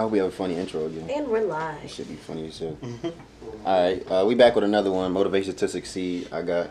[0.00, 1.10] I hope we have a funny intro again.
[1.10, 1.76] And we're live.
[1.76, 1.90] It live.
[1.90, 2.74] should be funny as hell.
[3.66, 5.12] All right, uh, we back with another one.
[5.12, 6.32] Motivation to succeed.
[6.32, 6.70] I got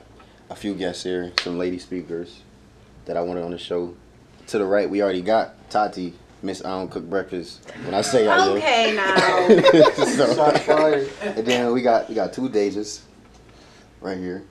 [0.49, 2.41] a few guests here, some lady speakers
[3.05, 3.93] that I wanted on the show.
[4.47, 7.69] To the right, we already got Tati, Miss I don't cook breakfast.
[7.83, 9.47] When I say I Okay, now.
[10.05, 11.07] so, Shots fired.
[11.21, 13.01] and then we got we got two Dejas
[14.01, 14.43] right here.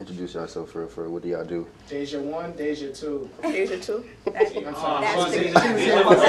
[0.00, 1.66] Introduce yourself for for what do y'all do?
[1.86, 3.28] Deja one, Deja two.
[3.42, 4.02] Deja too.
[4.24, 5.00] That's No, uh,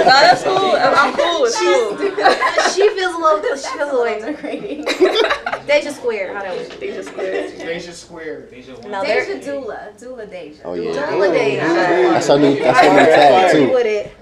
[0.04, 0.58] that's cool.
[0.76, 1.98] I'm I'm cool with cool.
[2.74, 3.56] she feels a little.
[3.56, 5.65] She feels a little.
[5.65, 6.36] Deja squared.
[6.36, 6.68] How that was.
[6.79, 7.57] Deja squared.
[7.60, 8.52] Deja squared.
[8.89, 10.64] No, they're Deja Dula, Dula Deja.
[10.65, 11.62] Oh yeah, Dula Deja.
[11.64, 13.74] that's our new that's our new tag too.
[13.74, 14.14] with it.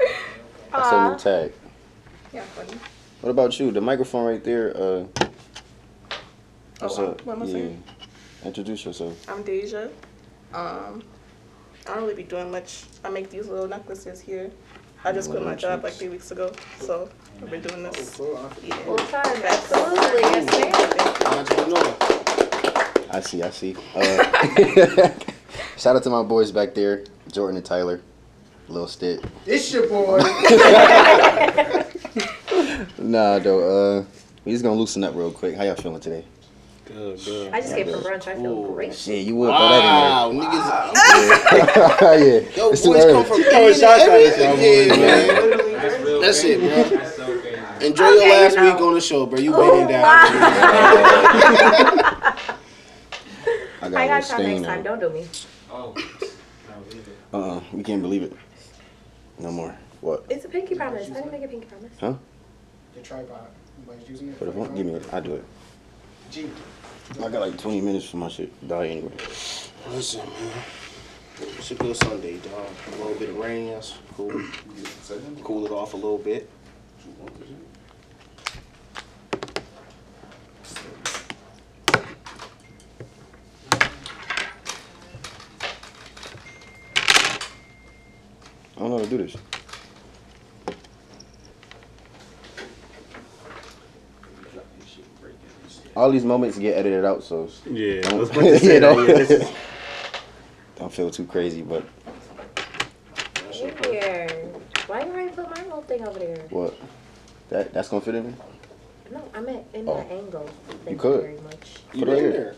[0.71, 1.53] That's our new uh, tag.
[2.31, 2.77] Yeah, funny.
[3.21, 3.71] What about you?
[3.71, 4.77] The microphone right there.
[4.77, 5.07] Uh, oh,
[6.81, 7.25] what's Oh, up?
[7.25, 7.51] what am I yeah.
[7.53, 7.83] saying?
[8.45, 9.29] Introduce yourself.
[9.29, 9.89] I'm Deja.
[10.53, 11.03] Um,
[11.85, 12.85] I don't really be doing much.
[13.03, 14.51] I make these little necklaces here.
[15.03, 17.09] I just quit my job like three weeks ago, so
[17.41, 18.19] I've been doing this.
[18.63, 18.75] Yeah.
[18.83, 19.41] Full time.
[19.43, 20.21] Absolutely.
[20.21, 20.49] Yes.
[23.11, 23.41] I see.
[23.43, 23.75] I see.
[23.95, 25.09] Uh,
[25.77, 28.01] shout out to my boys back there, Jordan and Tyler.
[28.67, 29.23] Little stit.
[29.45, 30.19] It's your boy.
[32.97, 33.99] Nah, though.
[33.99, 34.05] Uh,
[34.45, 35.55] we just gonna loosen up real quick.
[35.55, 36.23] How y'all feeling today?
[36.89, 37.53] Good, good.
[37.53, 38.27] I just came from brunch.
[38.27, 38.95] I feel great.
[38.95, 42.41] Shit, you would Wow, throw that in there.
[42.41, 42.55] yeah.
[42.57, 43.13] Yo, It's too boys early.
[43.13, 46.21] come from Throwing shots at us, y'all Yeah, boys, man.
[46.21, 46.69] That's it, bro.
[47.87, 48.73] Enjoy your last you know.
[48.73, 49.39] week on the show, bro.
[49.39, 50.03] You oh, waiting down.
[53.81, 54.77] I got I a got little time next stain time.
[54.79, 54.83] on.
[54.83, 55.25] Don't do me.
[55.71, 55.93] Oh,
[57.33, 58.33] Uh-uh, we can't believe it.
[59.37, 59.75] No more.
[60.01, 60.25] What?
[60.29, 61.09] It's a pinky promise.
[61.09, 61.91] I didn't make a pinky promise.
[61.99, 62.13] Huh?
[62.95, 63.47] Your tripod.
[63.77, 64.41] Anybody's using it?
[64.41, 64.73] What if one?
[64.75, 65.13] Give me it.
[65.13, 65.43] I do it.
[66.31, 66.49] G.
[67.17, 68.57] I got like 20 minutes for my shit.
[68.61, 69.11] to Die anyway.
[69.89, 70.63] Listen, man.
[71.57, 72.67] It's a good Sunday, dog.
[72.87, 73.97] A little bit of rain, yes.
[74.15, 74.41] Cool.
[75.43, 76.49] Cool it off a little bit.
[88.77, 89.35] I don't know how to do this.
[95.99, 98.33] All these moments get edited out, so Yeah, don't,
[98.63, 99.05] you know,
[100.77, 101.61] don't feel too crazy.
[101.61, 101.83] But
[103.51, 104.29] Here.
[104.87, 106.45] Why you already put my little thing over there?
[106.51, 106.73] what?
[107.49, 108.33] That that's gonna fit in there.
[109.11, 109.97] No, I meant in Oh.
[109.97, 110.49] that angle.
[110.85, 111.15] Thank could.
[111.15, 111.73] you very much.
[111.91, 112.55] Put it right here.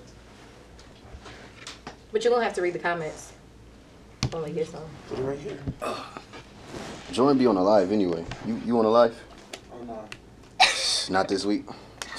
[2.12, 3.34] But you're gonna have to read the comments.
[4.34, 4.84] Only get some.
[5.10, 5.58] Put it right here.
[7.12, 8.24] Jordan be on a live anyway.
[8.46, 9.16] You you on a live?
[11.10, 11.66] Not this week.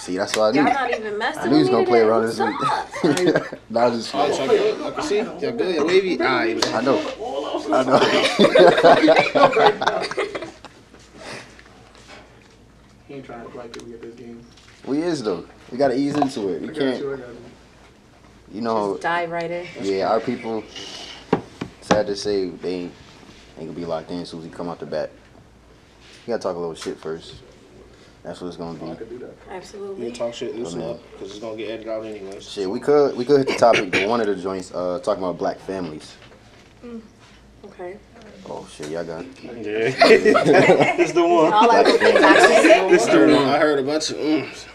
[0.02, 0.72] See, that's what I Y'all knew.
[0.72, 2.10] not even messing I knew he was gonna play today.
[2.10, 3.36] around this What's week.
[3.36, 3.44] up?
[3.70, 4.12] Not just.
[4.12, 4.82] Oh, y'all good?
[4.82, 5.18] I can see.
[5.18, 5.74] Y'all good?
[5.76, 6.20] Y'all wavy?
[6.20, 6.66] All right.
[6.74, 6.98] I know.
[7.70, 8.00] I know.
[13.06, 13.82] He ain't trying to like it.
[13.84, 14.40] We get this game.
[14.86, 15.44] we is though.
[15.70, 16.62] We gotta ease into it.
[16.62, 16.98] We I can't.
[16.98, 17.10] you.
[17.10, 17.24] You.
[18.54, 18.98] You know.
[18.98, 19.66] Dive right in.
[19.82, 20.64] Yeah, our people.
[21.82, 22.92] Sad to say, they ain't,
[23.58, 25.10] ain't gonna be locked in as soon as he come out the bat.
[26.26, 27.34] You gotta talk a little shit first.
[28.22, 28.86] That's what it's gonna be.
[28.86, 28.96] I be.
[28.96, 29.26] could do that.
[29.26, 30.06] You Absolutely.
[30.06, 32.48] can talk shit, loosen Oh, up, because it's going to get edited out anyways.
[32.48, 33.90] Shit, we could we could hit the topic.
[33.90, 36.14] But one of the joints uh, talking about black families.
[37.64, 37.96] Okay.
[38.46, 39.24] Oh shit, y'all got.
[39.42, 39.90] Yeah.
[40.96, 41.52] This the one.
[41.52, 43.04] All I Black can families.
[43.04, 43.48] This the one.
[43.48, 44.68] I heard a bunch of mm.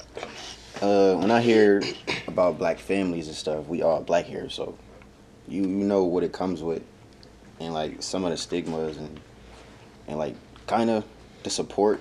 [0.82, 1.82] Uh, when I hear
[2.28, 4.78] about black families and stuff, we all black here, so
[5.48, 6.84] you you know what it comes with,
[7.60, 9.20] and like some of the stigmas and
[10.08, 10.36] and like
[10.68, 11.04] kind of
[11.44, 12.00] the support,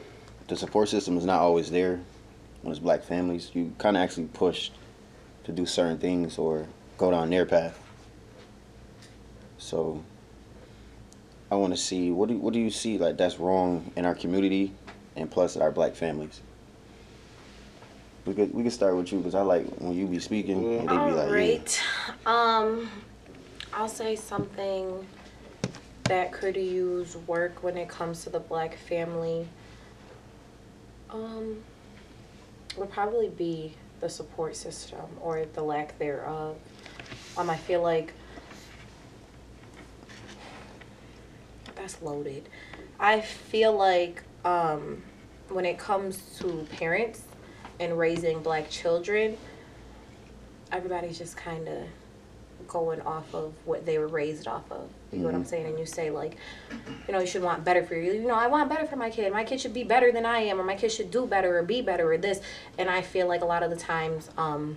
[0.48, 2.00] the support system is not always there
[2.62, 3.50] when it's black families.
[3.54, 4.72] You kind of actually pushed
[5.44, 6.66] to do certain things or
[6.98, 7.78] go down their path.
[9.58, 10.02] So
[11.50, 14.14] I want to see what do what do you see like that's wrong in our
[14.14, 14.72] community,
[15.14, 16.40] and plus our black families.
[18.24, 20.88] We could we could start with you because I like when you be speaking and
[20.88, 21.82] they be All like, right.
[22.26, 22.90] Um,
[23.72, 25.06] I'll say something
[26.04, 29.46] that could use work when it comes to the black family.
[31.16, 31.57] Um,
[32.77, 36.57] would probably be the support system or the lack thereof.
[37.39, 38.13] Um, I feel like
[41.74, 42.51] that's loaded.
[43.01, 45.03] I feel like um,
[45.48, 47.22] when it comes to parents
[47.80, 49.39] and raising black children,
[50.71, 51.84] everybody's just kind of
[52.68, 54.89] going off of what they were raised off of.
[55.13, 55.66] You know what I'm saying?
[55.66, 56.36] And you say like,
[57.07, 58.13] you know, you should want better for you.
[58.13, 59.33] You know, I want better for my kid.
[59.33, 61.63] My kid should be better than I am, or my kid should do better, or
[61.63, 62.41] be better, or this.
[62.78, 64.77] And I feel like a lot of the times, um,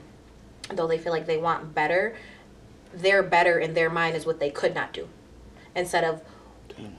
[0.74, 2.16] though they feel like they want better,
[2.94, 5.08] their better in their mind is what they could not do,
[5.76, 6.22] instead of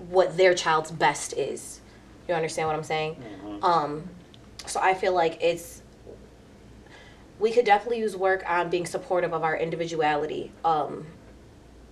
[0.08, 1.80] what their child's best is.
[2.28, 3.16] You You understand what I'm saying?
[3.60, 4.08] Um,
[4.64, 5.82] so I feel like it's
[7.40, 11.06] we could definitely use work on being supportive of our individuality um,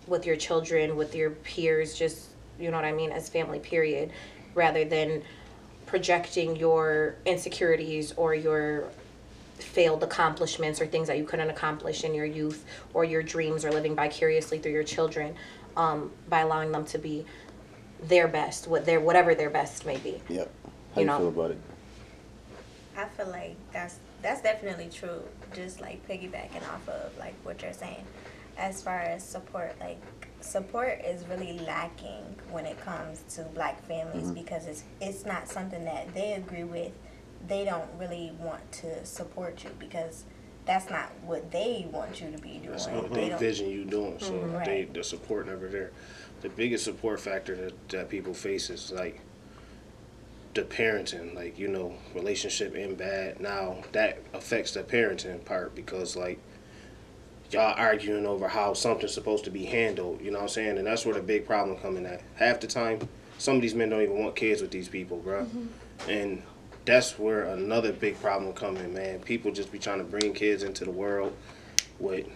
[0.07, 2.29] with your children, with your peers, just
[2.61, 3.59] you know what I mean, as family.
[3.59, 4.13] Period,
[4.55, 5.23] rather than
[5.87, 8.89] projecting your insecurities or your
[9.59, 13.73] failed accomplishments or things that you couldn't accomplish in your youth or your dreams or
[13.73, 15.35] living vicariously through your children
[15.77, 17.25] um, by allowing them to be
[18.03, 20.21] their best, what their whatever their best may be.
[20.29, 20.51] Yep.
[20.95, 21.19] How You you, know.
[21.19, 21.59] feel about it?
[22.97, 25.23] I feel like that's that's definitely true.
[25.55, 28.05] Just like piggybacking off of like what you're saying,
[28.57, 30.01] as far as support, like
[30.41, 35.85] support is really lacking when it comes to black families because it's it's not something
[35.85, 36.93] that they agree with.
[37.47, 40.25] They don't really want to support you because
[40.67, 42.71] that's not what they want you to be doing.
[42.73, 44.19] That's what They they envision you doing.
[44.19, 44.65] So Mhm.
[44.65, 45.93] they the support never there.
[46.43, 49.21] The biggest support factor that, that people face is like
[50.59, 53.41] the parenting, like you know, relationship in bad.
[53.41, 56.41] Now that affects the parenting part because like
[57.51, 60.21] y'all arguing over how something's supposed to be handled.
[60.21, 60.79] You know what I'm saying?
[60.79, 62.23] And that's where the big problem coming at.
[62.35, 63.09] Half the time,
[63.39, 65.45] some of these men don't even want kids with these people, bro.
[65.45, 66.11] Mm-hmm.
[66.11, 66.43] And
[66.85, 69.21] that's where another big problem coming, man.
[69.21, 71.35] People just be trying to bring kids into the world
[71.99, 72.27] with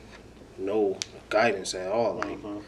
[0.58, 0.96] no
[1.28, 2.14] guidance at all.
[2.14, 2.58] Like mm-hmm.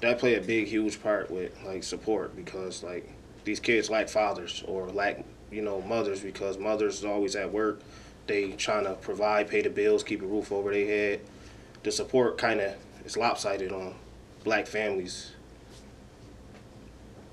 [0.00, 3.08] that play a big, huge part with like support because like
[3.46, 7.80] these kids lack fathers or lack you know mothers because mothers is always at work.
[8.26, 11.20] They trying to provide, pay the bills, keep a roof over their head.
[11.84, 13.94] The support kind of is lopsided on
[14.42, 15.32] black families.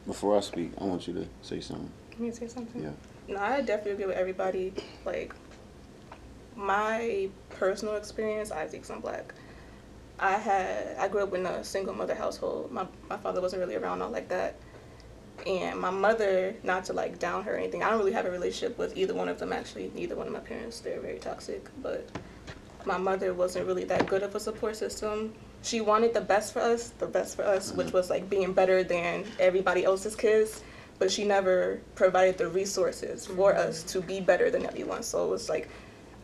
[0.06, 1.90] Before I speak, I want you to say something.
[2.12, 2.84] Let me say something.
[2.84, 2.92] Yeah.
[3.28, 4.74] No, I definitely agree with everybody.
[5.06, 5.34] Like,
[6.56, 9.34] my personal experience, Isaac's on black.
[10.20, 12.72] I had I grew up in a single mother household.
[12.72, 14.58] My my father wasn't really around all like that.
[15.46, 18.32] And my mother, not to like down her or anything, I don't really have a
[18.32, 19.92] relationship with either one of them actually.
[19.94, 20.80] Neither one of my parents.
[20.80, 21.70] They're very toxic.
[21.82, 22.08] But
[22.86, 25.34] my mother wasn't really that good of a support system.
[25.62, 27.98] She wanted the best for us, the best for us, which mm-hmm.
[27.98, 30.62] was like being better than everybody else's kids.
[31.00, 33.68] But she never provided the resources for mm-hmm.
[33.68, 35.04] us to be better than everyone.
[35.04, 35.70] So it was like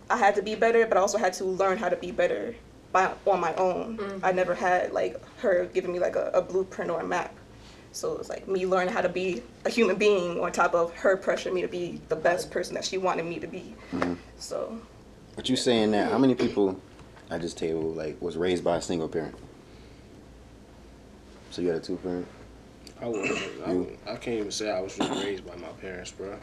[0.09, 2.55] I had to be better, but I also had to learn how to be better
[2.91, 3.97] by on my own.
[3.97, 4.25] Mm-hmm.
[4.25, 7.33] I never had like her giving me like a, a blueprint or a map.
[7.91, 10.93] So it was like me learning how to be a human being on top of
[10.95, 13.73] her pressuring me to be the best person that she wanted me to be.
[13.91, 14.13] Mm-hmm.
[14.37, 14.79] So
[15.35, 16.11] But you saying that?
[16.11, 16.79] How many people
[17.29, 19.35] at this table like was raised by a single parent?
[21.51, 22.27] So you had a two parent.
[23.01, 23.29] I was
[23.65, 26.37] I, I can't even say I was really raised by my parents, bro.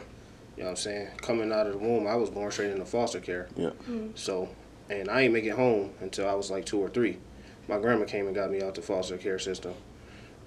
[0.57, 1.07] You know what I'm saying?
[1.21, 3.47] Coming out of the womb, I was born straight into foster care.
[3.55, 3.69] Yeah.
[3.87, 4.17] Mm.
[4.17, 4.49] So,
[4.89, 7.19] and I ain't make it home until I was like two or three.
[7.67, 9.75] My grandma came and got me out the foster care system.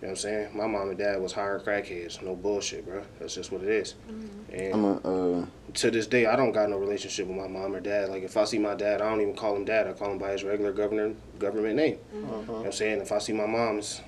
[0.00, 0.56] You know what I'm saying?
[0.56, 2.22] My mom and dad was hired crackheads.
[2.22, 3.02] No bullshit, bro.
[3.18, 3.96] That's just what it is.
[4.10, 4.54] Mm-hmm.
[4.54, 5.40] And I'm a.
[5.40, 8.08] Uh, to this day, I don't got no relationship with my mom or dad.
[8.08, 9.86] Like if I see my dad, I don't even call him dad.
[9.86, 11.98] I call him bye his regular governor government name.
[12.14, 12.24] Mm-hmm.
[12.24, 12.40] Uh-huh.
[12.40, 13.00] You know what I'm saying?
[13.00, 14.00] If I see my mom's it's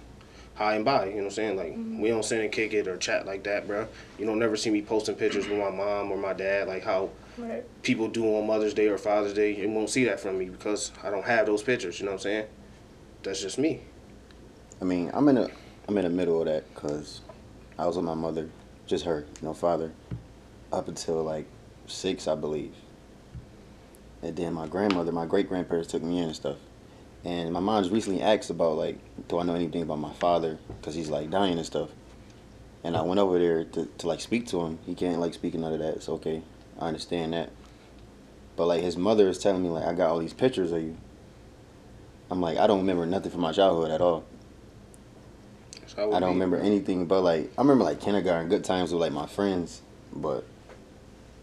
[0.54, 1.06] hi and by.
[1.06, 1.56] You know what I'm saying?
[1.56, 2.00] Like mm-hmm.
[2.00, 3.86] we don't send and kick it or chat like that, bro.
[4.18, 7.10] You don't never see me posting pictures with my mom or my dad, like how
[7.38, 7.64] right.
[7.82, 9.56] people do on Mother's Day or Father's Day.
[9.56, 11.98] You won't see that from me because I don't have those pictures.
[12.00, 12.46] You know what I'm saying?
[13.22, 13.80] That's just me.
[14.80, 15.48] I mean, I'm in a.
[15.88, 17.22] I'm in the middle of that because
[17.78, 18.48] I was with my mother,
[18.86, 19.92] just her, no father,
[20.72, 21.46] up until like
[21.86, 22.74] six, I believe.
[24.22, 26.58] And then my grandmother, my great grandparents took me in and stuff.
[27.24, 30.58] And my mom's recently asked about like, do I know anything about my father?
[30.68, 31.90] Because he's like dying and stuff.
[32.84, 34.78] And I went over there to, to like speak to him.
[34.86, 35.96] He can't like speak none of that.
[35.96, 36.42] It's okay.
[36.78, 37.50] I understand that.
[38.56, 40.96] But like his mother is telling me like I got all these pictures of you.
[42.30, 44.24] I'm like I don't remember nothing from my childhood at all.
[45.94, 48.92] That's how I don't be, remember anything but like I remember like kindergarten, good times
[48.92, 49.82] with like my friends,
[50.12, 50.44] but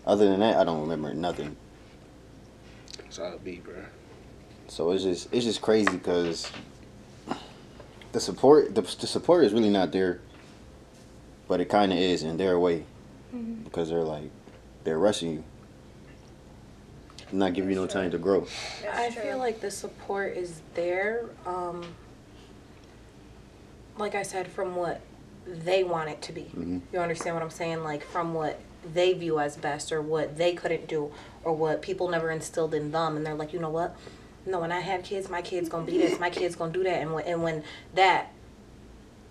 [0.06, 1.56] other than that, I don't remember nothing.
[2.98, 3.86] That's how it be, bro.
[4.68, 6.52] So it's just it's just crazy because
[8.12, 10.20] the support the, the support is really not there,
[11.48, 12.86] but it kind of is in their way
[13.64, 14.32] because they're like
[14.84, 15.44] they're rushing you,
[17.32, 18.48] not giving you no time to grow.
[18.92, 21.26] I feel like the support is there.
[21.46, 21.84] Um,
[24.00, 25.02] like I said, from what
[25.46, 26.52] they want it to be.
[26.56, 26.82] Mhm.
[26.94, 27.84] You understand what I'm saying?
[27.84, 28.60] Like from what
[28.94, 31.12] they view as best, or what they couldn't do,
[31.44, 33.96] or what people never instilled in them, and they're like, you know what?
[34.46, 37.02] No, when I have kids, my kid's gonna be this, my kid's gonna do that,
[37.02, 37.64] and when and when
[37.94, 38.32] that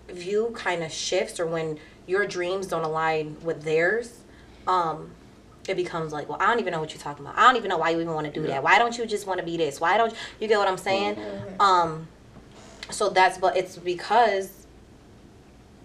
[0.07, 4.19] view kind of shifts, or when your dreams don't align with theirs,
[4.67, 5.11] um,
[5.67, 7.37] it becomes like, well, I don't even know what you're talking about.
[7.37, 8.63] I don't even know why you even want to do that.
[8.63, 9.79] Why don't you just want to be this?
[9.79, 11.15] Why don't you get what I'm saying?
[11.59, 12.07] Um,
[12.89, 14.58] so that's but it's because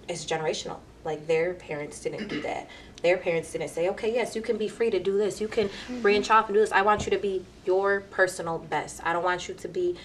[0.09, 0.79] it's generational.
[1.05, 2.69] Like their parents didn't do that.
[3.03, 5.41] Their parents didn't say, okay, yes, you can be free to do this.
[5.41, 6.01] You can mm-hmm.
[6.01, 6.73] branch off and do this.
[6.73, 9.01] I want you to be your personal best.
[9.05, 9.97] I don't want you to be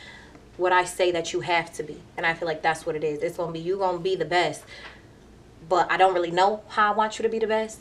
[0.57, 2.01] what I say that you have to be.
[2.17, 3.19] And I feel like that's what it is.
[3.19, 4.63] It's gonna be you gonna be the best.
[5.69, 7.79] But I don't really know how I want you to be the best.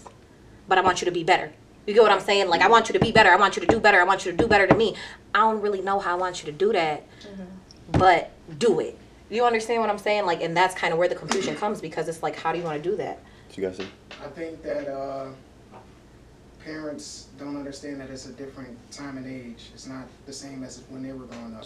[0.68, 1.52] But I want you to be better.
[1.86, 2.48] You get what I'm saying?
[2.48, 3.30] Like I want you to be better.
[3.30, 4.00] I want you to do better.
[4.00, 4.94] I want you to do better than me.
[5.34, 7.04] I don't really know how I want you to do that.
[7.22, 7.98] Mm-hmm.
[7.98, 8.96] But do it.
[9.30, 10.26] You understand what I'm saying?
[10.26, 12.64] Like and that's kind of where the confusion comes because it's like how do you
[12.64, 13.20] want to do that?
[13.48, 13.86] What you guys say?
[14.24, 15.26] I think that uh,
[16.64, 19.70] parents don't understand that it's a different time and age.
[19.74, 21.64] It's not the same as when they were growing up.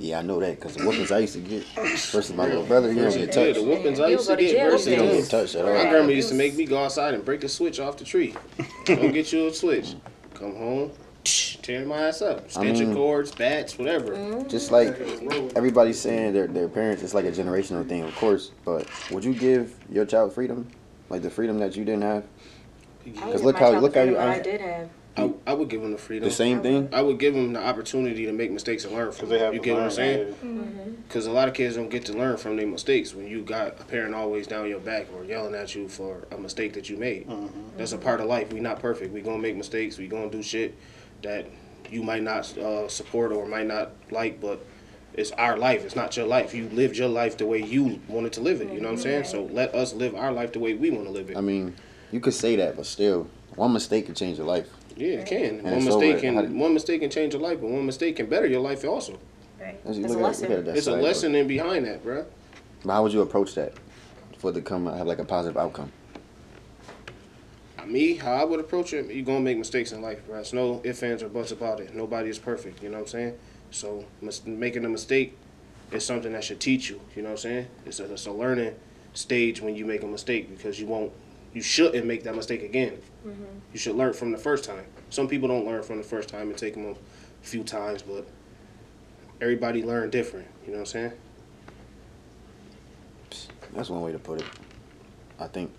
[0.00, 2.92] Yeah, I know that because the whoopings I used to get versus my little brother,
[2.92, 4.94] he don't get Yeah, the whoopings I You used to go get jail versus He
[4.96, 5.20] don't then.
[5.22, 5.76] get touched at My all.
[5.76, 5.90] Yeah.
[5.90, 8.34] grandma used to make me go outside and break a switch off the tree.
[8.84, 9.94] Go get you a switch.
[10.34, 10.92] Come home,
[11.62, 12.44] tear my ass up.
[12.44, 14.12] Extension mean- cords, bats, whatever.
[14.12, 14.48] Mm-hmm.
[14.48, 14.88] Just like
[15.56, 18.50] everybody's saying their their parents, it's like a generational thing, of course.
[18.64, 20.68] But would you give your child freedom,
[21.10, 22.24] like the freedom that you didn't have?
[23.06, 24.88] I Because look how- look how you- I- I did have.
[25.16, 26.28] I, I would give them the freedom.
[26.28, 26.90] The same thing.
[26.92, 29.46] I would give them the opportunity to make mistakes and learn from they them.
[29.46, 30.18] have You to get what I'm learn, saying?
[30.28, 30.48] yeah.
[30.48, 30.90] Mm-hmm.
[31.08, 33.80] Because a lot of kids don't get to learn from their mistakes when you got
[33.80, 36.96] a parent always down your back or yelling at you for a mistake that you
[36.98, 37.26] made.
[37.26, 37.78] Mm-hmm.
[37.78, 38.52] That's a part of life.
[38.52, 39.12] we not perfect.
[39.12, 39.98] we going to make mistakes.
[39.98, 40.76] we going to do shit
[41.22, 41.46] that
[41.90, 44.64] you might not uh, support or might not like, but
[45.14, 45.84] it's our life.
[45.84, 46.54] It's not your life.
[46.54, 48.70] You lived your life the way you wanted to live it.
[48.72, 49.24] You know what I'm saying?
[49.24, 51.36] So let us live our life the way we want to live it.
[51.36, 51.74] I mean,
[52.12, 54.68] you could say that, but still, one mistake can change your life.
[54.96, 55.60] yeah, it can.
[55.60, 56.20] And one mistake over.
[56.20, 58.60] can How do- one mistake can change your life, but one mistake can better your
[58.60, 59.18] life also.
[59.60, 59.78] Right.
[59.84, 60.42] As It's a lesson.
[60.50, 62.16] look at it that It's a side, lesson in behind that, bruh.
[62.18, 62.26] though.
[62.84, 63.72] But how would you approach that
[64.38, 65.90] for it to come have like a positive outcome?
[67.88, 70.40] Me, how I would approach it, you're gonna make mistakes in life, right?
[70.40, 71.94] It's no ifs, ands, or buts about it.
[71.94, 73.38] Nobody is perfect, you know what I'm saying?
[73.70, 75.36] So mis- making a mistake
[75.90, 77.68] is something that should teach you, you know what I'm saying?
[77.86, 78.74] It's a, it's a learning
[79.14, 81.12] stage when you make a mistake because you won't,
[81.54, 83.00] you shouldn't make that mistake again.
[83.26, 83.44] Mm-hmm.
[83.72, 84.84] You should learn from the first time.
[85.08, 86.94] Some people don't learn from the first time and take them a
[87.40, 88.26] few times, but
[89.40, 91.12] everybody learn different, you know what I'm saying?
[93.72, 94.46] That's one way to put it.
[95.40, 95.70] I think.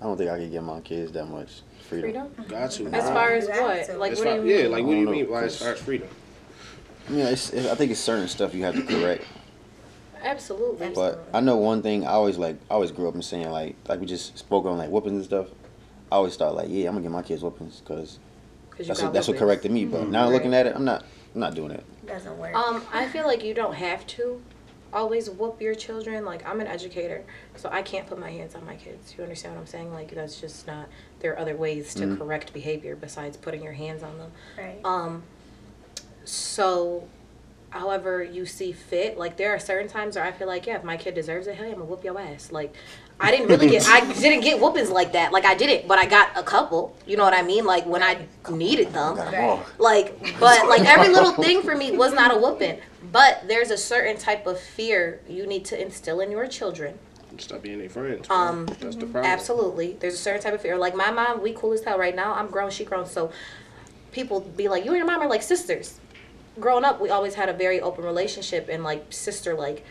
[0.00, 1.48] I don't think I could give my kids that much
[1.88, 2.30] freedom.
[2.32, 2.46] Freedom?
[2.48, 2.86] Got to.
[2.86, 3.12] As nah.
[3.14, 3.98] far as what?
[3.98, 4.50] Like As what do far- you mean?
[4.60, 6.08] yeah, like what do I you don't know, mean by as 'cause- far as freedom?
[7.08, 9.24] I mean, it's, I think it's certain stuff you have to correct.
[10.22, 10.90] Absolutely.
[10.94, 12.04] But I know one thing.
[12.06, 12.56] I always like.
[12.70, 15.24] I always grew up and saying like, like we just spoke on like whoopings and
[15.24, 15.46] stuff.
[16.12, 18.18] I always thought like, yeah, I'm gonna give my kids whoopings because
[18.70, 19.40] 'Cause you that's got that's what whoopings.
[19.48, 19.84] corrected me.
[19.84, 21.04] But now looking at it, I'm not.
[21.34, 21.84] I'm not doing it.
[22.06, 22.54] Doesn't work.
[22.54, 24.40] Um, I feel like you don't have to
[24.92, 26.24] always whoop your children.
[26.24, 27.24] Like I'm an educator,
[27.56, 29.14] so I can't put my hands on my kids.
[29.16, 29.92] You understand what I'm saying?
[29.92, 30.88] Like that's just not.
[31.20, 34.30] There are other ways to correct behavior besides putting your hands on them.
[34.56, 34.80] right.
[34.84, 35.22] Um,
[36.24, 37.08] so,
[37.70, 40.84] however you see fit, like there are certain times where I feel like, yeah, if
[40.84, 42.52] my kid deserves it, hey, I'm gonna whoop your ass.
[42.52, 42.74] Like,
[43.20, 45.32] I didn't really get, I didn't get whoopings like that.
[45.32, 46.96] Like I didn't, but I got a couple.
[47.04, 47.64] You know what I mean?
[47.64, 49.16] Like when I needed them.
[49.78, 52.78] Like, but like every little thing for me was not a whooping.
[53.10, 56.98] But there's a certain type of fear you need to instill in your children.
[57.38, 58.28] Stop being their friends.
[58.30, 58.74] Um, bro.
[58.80, 59.24] That's the problem.
[59.24, 59.96] Absolutely.
[60.00, 60.76] There's a certain type of fear.
[60.76, 62.34] Like my mom, we cool as hell right now.
[62.34, 63.06] I'm grown, she grown.
[63.06, 63.32] So
[64.12, 65.98] people be like, you and your mom are like sisters.
[66.58, 69.84] Growing up, we always had a very open relationship and like sister like,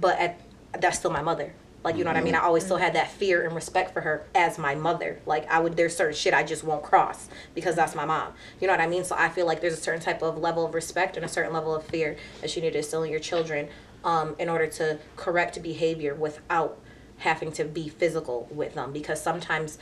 [0.00, 0.40] but at,
[0.78, 1.54] that's still my mother.
[1.84, 2.34] Like you know what I mean?
[2.34, 5.20] I always still had that fear and respect for her as my mother.
[5.26, 8.32] Like I would, there's certain shit I just won't cross because that's my mom.
[8.58, 9.04] You know what I mean?
[9.04, 11.52] So I feel like there's a certain type of level of respect and a certain
[11.52, 13.68] level of fear that you need to instill in your children,
[14.02, 16.78] um, in order to correct behavior without
[17.18, 18.92] having to be physical with them.
[18.92, 19.78] Because sometimes,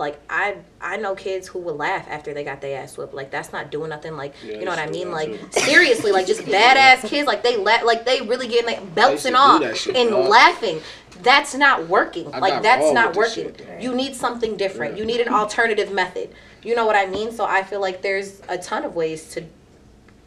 [0.00, 3.14] like I, I know kids who will laugh after they got their ass whipped.
[3.14, 4.16] Like that's not doing nothing.
[4.16, 5.12] Like Yeah, you know what I I used to mean?
[5.14, 7.26] Like that, seriously, like just badass kids.
[7.28, 10.28] Like they la- like they really getting like belts and all and dog.
[10.28, 10.80] laughing.
[11.22, 12.34] That's not working.
[12.34, 13.54] I like that's not working.
[13.54, 14.94] shit, you need something different.
[14.94, 15.00] Yeah.
[15.00, 16.30] You need an alternative method.
[16.62, 17.30] You know what I mean?
[17.30, 19.44] So I feel like there's a ton of ways to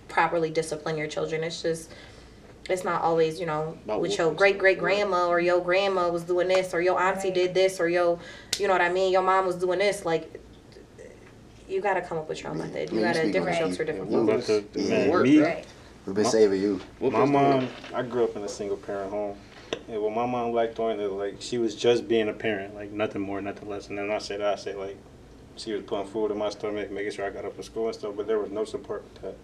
[0.08, 1.44] properly discipline your children.
[1.44, 1.92] It's just
[2.70, 6.24] it's not always, you know, About with your great great grandma or your grandma was
[6.24, 7.34] doing this or your auntie Right.
[7.36, 8.20] did this or your
[8.60, 10.06] you know what I mean, your mom was doing this.
[10.06, 10.40] Like
[11.68, 12.92] you gotta come up with your own Man, method.
[12.92, 14.48] man, You you gotta speak different on strokes for different Yeah, folks.
[14.74, 15.10] But Yeah.
[15.10, 15.66] Work, me, right.
[16.06, 16.82] We've been saving you.
[17.00, 19.38] Whoop my mom, I grew up in a single parent home.
[19.88, 22.92] And what my mom liked doing is like she was just being a parent, like
[22.92, 23.90] nothing more, nothing less.
[23.90, 24.98] And then I say that, I say like
[25.56, 27.96] she was putting food in my stomach, making sure I got up for school and
[27.96, 29.36] stuff, but there was no support with that.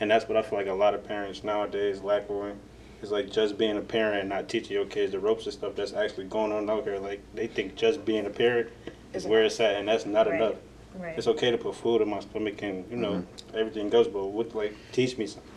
[0.00, 2.58] And that's what I feel like a lot of parents nowadays lack on.
[3.02, 5.74] Is like just being a parent and not teaching your kids the ropes and stuff
[5.74, 6.98] that's actually going on out here.
[6.98, 8.68] Like they think just being a parent
[9.14, 10.36] is where it's at, and that's not Right.
[10.36, 10.56] enough.
[10.94, 11.16] Right.
[11.16, 13.56] It's okay to put food in my stomach and you know mm-hmm.
[13.56, 15.50] everything goes, but what like teach me something,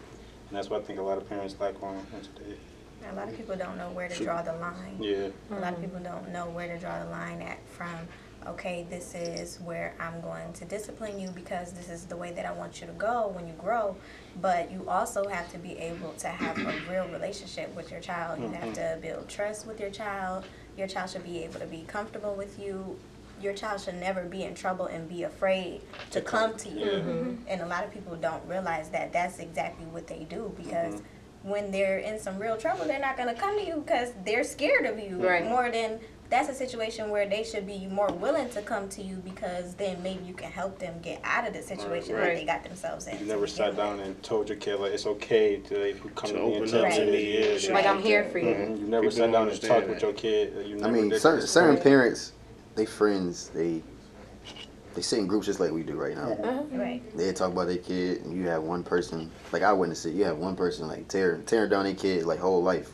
[0.47, 2.55] and that's what I think a lot of parents lack on today.
[3.11, 4.95] A lot of people don't know where to draw the line.
[5.01, 5.27] Yeah.
[5.51, 5.81] A lot of mm-hmm.
[5.81, 8.07] people don't know where to draw the line at from,
[8.47, 12.45] okay, this is where I'm going to discipline you because this is the way that
[12.45, 13.95] I want you to go when you grow.
[14.41, 18.39] But you also have to be able to have a real relationship with your child.
[18.39, 18.95] You have mm-hmm.
[18.95, 20.45] to build trust with your child.
[20.77, 22.97] Your child should be able to be comfortable with you.
[23.41, 25.81] Your child should never be in trouble and be afraid
[26.11, 26.85] to come to you.
[26.85, 27.33] Mm-hmm.
[27.47, 31.49] And a lot of people don't realize that that's exactly what they do because mm-hmm.
[31.49, 34.43] when they're in some real trouble, they're not going to come to you because they're
[34.43, 35.45] scared of you Right.
[35.45, 35.99] more than
[36.33, 40.01] that's a situation where they should be more willing to come to you because then
[40.01, 42.25] maybe you can help them get out of the situation Right.
[42.29, 43.19] that they got themselves in.
[43.19, 43.77] You never sat with.
[43.77, 46.55] down and told your kid like it's okay to like, you come To to, me
[46.55, 48.47] and tell up me to this, me and yeah, Like I'm here for you.
[48.47, 48.79] Mhm.
[48.79, 50.65] You never People sat down and understand talked with your kid.
[50.65, 52.31] You I mean, certain certain parents,
[52.73, 53.83] they friends, they
[54.95, 56.35] they sit in groups just like we do right now.
[56.71, 57.01] Right.
[57.15, 60.13] They talk about their kid, and you have one person, like I witnessed it.
[60.15, 62.91] You have one person like tear tearing down their kid like whole life,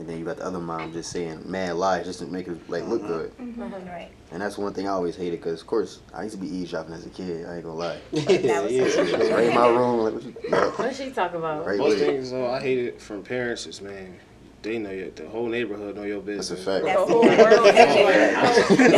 [0.00, 2.70] and then you got the other mom just saying mad lies just to make it
[2.70, 3.60] like look mm-hmm.
[3.60, 3.86] good.
[3.86, 4.10] Right.
[4.32, 6.94] And that's one thing I always hated because, of course, I used to be eavesdropping
[6.94, 7.46] as a kid.
[7.46, 7.98] I ain't gonna lie.
[8.12, 9.34] That was yeah.
[9.34, 11.66] right in my room, like what you, What did she talk about?
[11.66, 14.18] right Most with things though I hate it from parents is man,
[14.62, 16.48] they know your the whole neighborhood know your business.
[16.48, 16.84] That's a fact.
[16.84, 17.12] That's The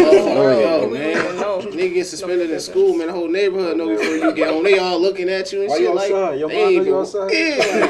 [0.05, 1.37] whole world Oh, yo, We man.
[1.37, 1.65] don't.
[1.73, 3.09] Nigga get suspended in school, man.
[3.09, 4.63] The whole neighborhood know before you get home.
[4.65, 6.39] They all looking at you and Why shit you like, outside?
[6.39, 7.33] Your they mom ain't know you go- outside?
[7.33, 7.87] Yeah,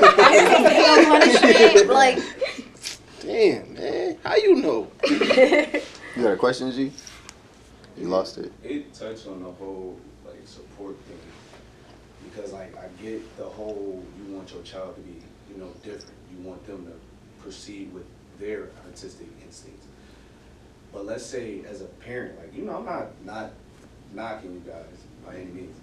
[1.06, 2.18] like, punishment, like
[3.32, 4.18] damn, man.
[4.22, 4.90] How you know?
[6.14, 6.92] You got a question, G?
[7.96, 8.52] You lost it.
[8.62, 11.16] it touched on the whole like support thing
[12.24, 16.12] because like I get the whole you want your child to be you know different
[16.30, 18.04] you want them to proceed with
[18.38, 19.86] their artistic instincts
[20.92, 23.52] but let's say as a parent like you know I'm not not
[24.12, 24.84] knocking you guys
[25.24, 25.76] by any means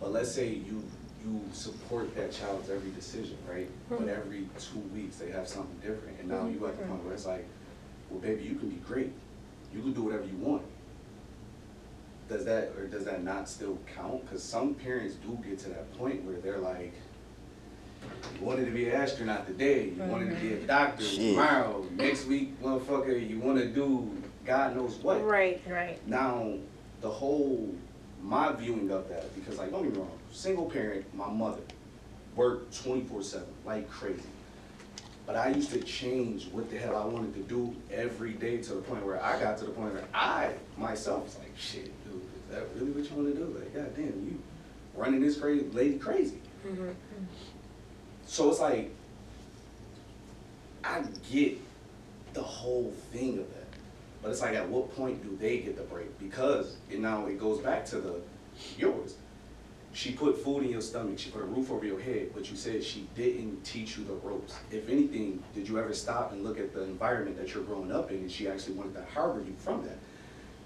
[0.00, 0.84] but let's say you
[1.24, 4.08] you support that child's every decision right but hmm.
[4.08, 6.54] every two weeks they have something different and now hmm.
[6.54, 7.46] you at the point where it's like
[8.10, 9.12] well baby you can be great
[9.74, 10.62] you can do whatever you want
[12.28, 14.24] does that or does that not still count?
[14.24, 16.92] Because some parents do get to that point where they're like,
[18.38, 21.34] you wanted to be an astronaut today, you wanted to be a doctor Shit.
[21.34, 24.10] tomorrow, next week, motherfucker, you want to do
[24.44, 25.24] God knows what.
[25.24, 25.62] right.
[25.66, 26.06] Right.
[26.06, 26.54] Now,
[27.00, 27.74] the whole
[28.24, 31.60] my viewing of that because like don't get me wrong, single parent, my mother
[32.34, 34.22] worked twenty four seven like crazy.
[35.26, 38.74] But I used to change what the hell I wanted to do every day to
[38.74, 42.20] the point where I got to the point where I myself was like, shit, dude,
[42.22, 43.58] is that really what you want to do?
[43.58, 44.38] Like, god damn, you
[44.94, 46.40] running this crazy lady crazy.
[46.66, 46.90] Mm-hmm.
[48.26, 48.90] So it's like
[50.82, 51.58] I get
[52.32, 53.63] the whole thing of that.
[54.24, 56.18] But it's like at what point do they get the break?
[56.18, 58.20] Because and now it goes back to the
[58.78, 59.16] yours.
[59.92, 62.56] She put food in your stomach, she put a roof over your head, but you
[62.56, 64.56] said she didn't teach you the ropes.
[64.72, 68.10] If anything, did you ever stop and look at the environment that you're growing up
[68.10, 69.98] in and she actually wanted to harbor you from that?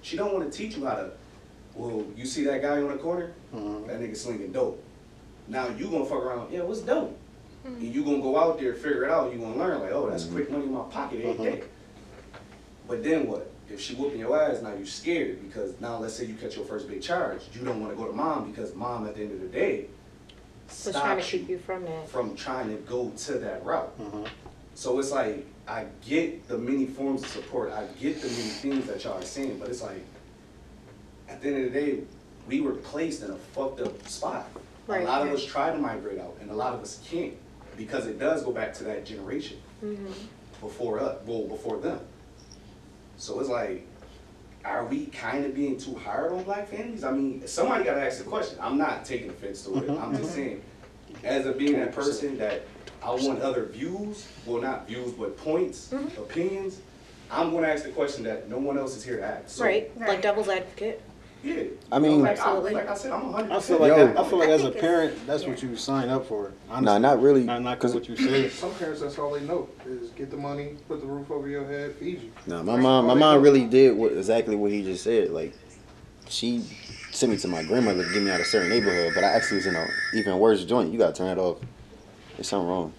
[0.03, 1.11] She don't want to teach you how to,
[1.75, 3.33] well, you see that guy on the corner?
[3.53, 3.88] Mm-hmm.
[3.88, 4.83] That nigga slinging dope.
[5.49, 7.18] Now you gonna fuck around, yeah, what's dope?
[7.66, 7.75] Mm-hmm.
[7.75, 10.25] And you gonna go out there, figure it out, you gonna learn like, oh, that's
[10.25, 10.35] mm-hmm.
[10.37, 11.62] quick money in my pocket every day.
[12.88, 13.51] But then what?
[13.70, 16.64] If she whooping your ass, now you're scared because now let's say you catch your
[16.64, 19.33] first big charge, you don't want to go to mom because mom at the end
[19.33, 19.87] of the day
[20.68, 22.09] So trying to keep you from that.
[22.09, 23.98] from trying to go to that route.
[24.01, 24.27] Mhm.
[24.74, 28.87] So it's like I get the many forms of support, I get the many things
[28.87, 30.03] that y'all are saying, but it's like
[31.29, 32.01] at the end of the day,
[32.46, 34.48] we were placed in a fucked up spot.
[34.87, 35.03] Right.
[35.03, 37.35] A lot of us try to migrate out, and a lot of us can't
[37.77, 39.59] because it does go back to that generation
[40.62, 42.01] before us, well, before them.
[43.19, 43.85] So it's like,
[44.65, 47.05] are we kind of being too hard on black families?
[47.05, 48.59] I mean, somebody got to ask the question.
[48.61, 49.87] I'm not taking offense to it.
[49.89, 50.35] Mm-hmm, I'm just mm-hmm.
[50.35, 50.63] saying,
[51.25, 52.63] as a being that person that
[53.03, 56.21] I want other views, well, not views, but points, mm-hmm.
[56.21, 56.81] opinions.
[57.31, 59.49] I'm going to ask the question that no one else is here to ask.
[59.49, 59.95] So, right.
[59.99, 60.23] Like Right.
[60.23, 61.03] devil's advocate.
[61.42, 61.62] Yeah.
[61.92, 62.74] I mean- like, I, Absolutely.
[62.74, 63.53] like I said, I'm 100.
[63.57, 64.22] I feel like Yo.
[64.22, 66.53] I feel like I as a think it's- parent, that's what you sign up for.
[66.68, 66.85] Honestly.
[66.85, 67.44] Nah, not really.
[67.44, 68.48] Not not Cause what you say.
[68.48, 71.64] Some parents, that's all they know is get the money, put the roof over your
[71.64, 72.31] head, feed you.
[72.46, 75.31] No, my mom, my mom really did what exactly what he just said.
[75.31, 75.53] Like,
[76.29, 76.62] she
[77.12, 79.29] sent me to my grandmother to get me out of a certain neighborhood, but I
[79.29, 80.92] actually was in a even worse joint.
[80.92, 81.59] You gotta turn it off.
[82.37, 82.92] There's something wrong.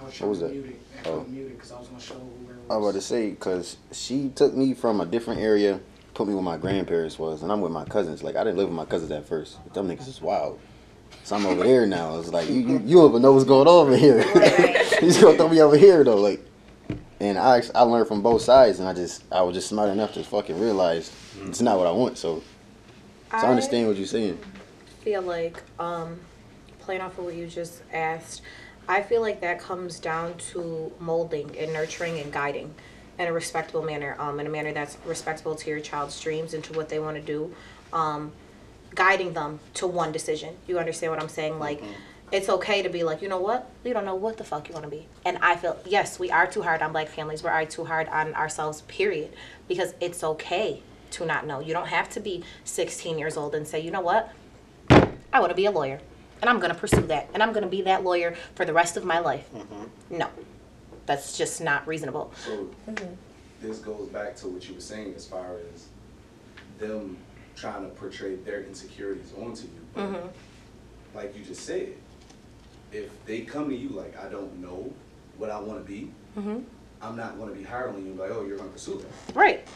[0.00, 0.50] I was What was that?
[0.52, 1.18] I Oh.
[1.18, 3.32] couldn't mute it because I was gonna show where it I was about to say,
[3.32, 5.80] cause she took me from a different area,
[6.20, 8.22] put me where my grandparents was, and I'm with my cousins.
[8.22, 9.58] Like I didn't live with my cousins at first.
[9.64, 10.60] But them niggas is wild.
[11.24, 12.18] So I'm over there now.
[12.18, 14.20] It's like you, you, you don't even know what's going on over here.
[15.00, 16.44] He's gonna throw me over here though, like.
[17.20, 20.12] And I I learned from both sides, and I just I was just smart enough
[20.12, 21.10] to fucking realize
[21.46, 22.18] it's not what I want.
[22.18, 22.42] So, so
[23.38, 24.38] I understand what you're saying.
[25.00, 26.20] feel like um
[26.80, 28.42] playing off of what you just asked
[28.88, 32.74] I feel like that comes down to molding and nurturing and guiding
[33.20, 36.64] in a respectable manner, um, in a manner that's respectable to your child's dreams and
[36.64, 37.54] to what they want to do.
[37.92, 38.32] Um,
[38.94, 40.56] guiding them to one decision.
[40.66, 41.58] You understand what I'm saying?
[41.58, 41.82] Like,
[42.32, 43.70] it's okay to be like, you know what?
[43.84, 45.06] You don't know what the fuck you want to be.
[45.24, 47.42] And I feel, yes, we are too hard on black families.
[47.42, 49.32] We are too hard on ourselves, period.
[49.68, 51.60] Because it's okay to not know.
[51.60, 54.32] You don't have to be 16 years old and say, you know what?
[55.32, 56.00] I want to be a lawyer.
[56.40, 57.28] And I'm going to pursue that.
[57.34, 59.48] And I'm going to be that lawyer for the rest of my life.
[60.08, 60.28] No.
[61.10, 62.32] That's just not reasonable.
[62.46, 62.68] So
[63.60, 65.86] this goes back to what you were saying as far as
[66.78, 67.16] them
[67.56, 69.70] trying to portray their insecurities onto you.
[69.92, 71.16] But Mm-hmm.
[71.16, 71.94] Like you just said,
[72.92, 74.92] if they come to you like, I don't know
[75.36, 76.60] what I want to be, Mm-hmm.
[77.02, 78.12] I'm not going to be hiring you.
[78.12, 79.34] Like, oh, you're going to pursue that.
[79.34, 79.66] Right.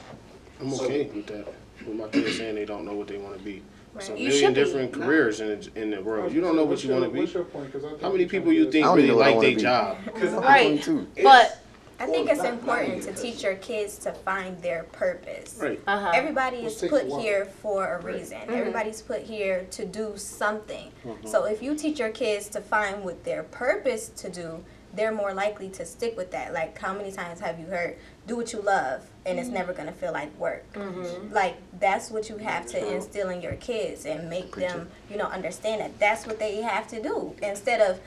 [0.61, 1.49] I'm So- okay with that.
[1.85, 3.61] With my kids saying they don't know what they want to be.
[3.96, 4.61] It's a You million should be.
[4.64, 6.33] different careers in the, in the world.
[6.33, 7.38] You don't know what you want to What's be.
[7.38, 7.72] your point?
[7.72, 9.16] 'Cause I think How you're many trying people to you think I don't really even
[9.16, 9.62] know what I like wanna their be.
[9.62, 9.96] job?
[10.04, 10.33] Because
[11.18, 11.22] Right.
[11.22, 11.59] But
[12.00, 15.57] I think it's not- not important to teach your kids to find their purpose.
[15.61, 15.80] Right.
[15.87, 16.11] uh-huh.
[16.12, 17.20] Everybody Which is takes put while.
[17.20, 18.16] here for a Right.
[18.16, 18.38] reason.
[18.38, 18.54] Mm-hmm.
[18.54, 20.90] Everybody's put here to do something.
[21.24, 25.35] So if you teach your kids to find what their purpose to do, they're more
[25.35, 26.52] likely to stick with that.
[26.52, 29.59] Like how many times have you heard, do what you love and it's mm-hmm.
[29.59, 30.70] never gonna feel like work.
[30.74, 31.33] Mm-hmm.
[31.33, 35.26] Like that's what you have to instill in your kids and make them, you know,
[35.26, 37.35] understand that that's what they have to do.
[37.42, 38.00] Instead of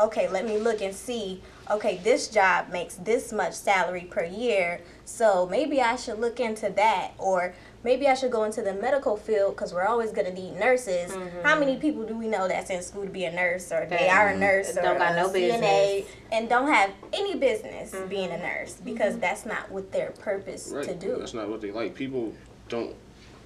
[0.00, 4.80] okay, let me look and see, okay, this job makes this much salary per year,
[5.04, 9.16] so maybe I should look into that, or maybe I should go into the medical
[9.16, 11.12] field because we're always going to need nurses.
[11.42, 11.80] How many mm-hmm.
[11.80, 14.28] people do we know that's in school to be a nurse, or they That are
[14.28, 16.16] a nurse, or don't got a no CNA, business.
[16.32, 18.08] and don't have any business mm-hmm.
[18.08, 18.84] being a nurse mm-hmm.
[18.84, 20.84] because that's not what their purpose Right.
[20.84, 21.16] to do.
[21.18, 21.94] That's not what they like.
[21.94, 22.34] People
[22.68, 22.94] don't.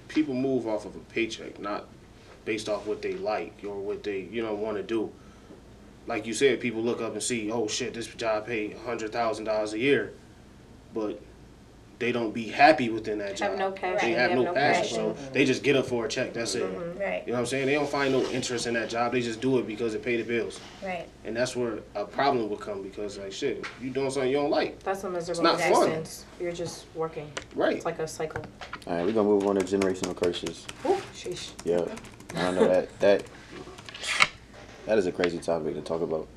[0.07, 1.87] People move off of a paycheck, not
[2.45, 5.11] based off what they like or what they you know want to do.
[6.07, 9.45] Like you said, people look up and see, oh shit, this job pay hundred thousand
[9.45, 10.13] dollars a year,
[10.93, 11.19] but
[11.97, 13.51] they don't be happy within that job.
[13.51, 14.09] Have no passion.
[14.09, 16.33] They have, no, passion, so they just get up for a check.
[16.33, 16.63] That's it.
[16.63, 16.99] Mm-hmm.
[16.99, 17.67] Right, You know what I'm saying?
[17.67, 19.11] They don't find no interest in that job.
[19.13, 21.07] They just do it because it pay the bills, right.
[21.23, 24.49] and that's where a problem would come because like shit, you doing something you don't
[24.49, 25.69] like, That's a miserable not fun.
[25.89, 26.25] existence.
[26.39, 27.31] You're just working.
[27.55, 27.77] right?
[27.77, 28.43] It's like a cycle.
[28.87, 30.65] All right, we're gonna move on to generational curses.
[30.85, 31.51] Ooh, sheesh.
[31.63, 31.85] Yeah,
[32.35, 33.23] I know that that
[34.85, 36.27] that is a crazy topic to talk about.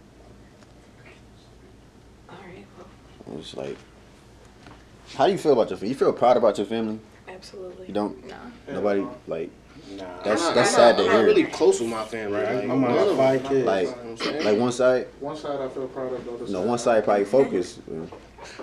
[2.30, 2.64] All right.
[3.26, 3.76] Well, It's like,
[5.16, 5.90] how do you feel about your family?
[5.90, 6.98] You feel proud about your family?
[7.28, 7.86] absolutely.
[7.86, 8.26] You don't.
[8.26, 8.36] No.
[8.68, 9.50] Nobody like.
[9.92, 10.04] Nah.
[10.22, 12.40] That's I'm not- that's I'm sad not, to I'm not really close with my family.
[12.40, 12.56] Right.
[12.56, 13.52] Like, My mom none got of five them.
[13.52, 13.64] kids.
[13.66, 14.44] Like, You know what I'm saying?
[14.44, 16.66] like one side, One side I feel proud of, the other no, side.
[16.66, 17.78] one side probably focus.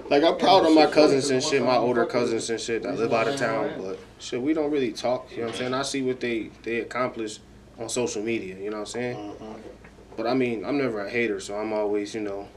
[0.10, 3.14] Like I'm proud of my cousins and shit, my older cousins and shit that live
[3.14, 5.30] out of town, but shit, we don't really talk.
[5.32, 5.74] You know what I'm saying?
[5.74, 7.40] I see what they they accomplish
[7.80, 8.56] on social media.
[8.58, 9.18] You know what I'm saying?
[9.18, 9.54] Uh-huh.
[10.16, 12.48] But I mean, I'm never a hater, so I'm always, you know,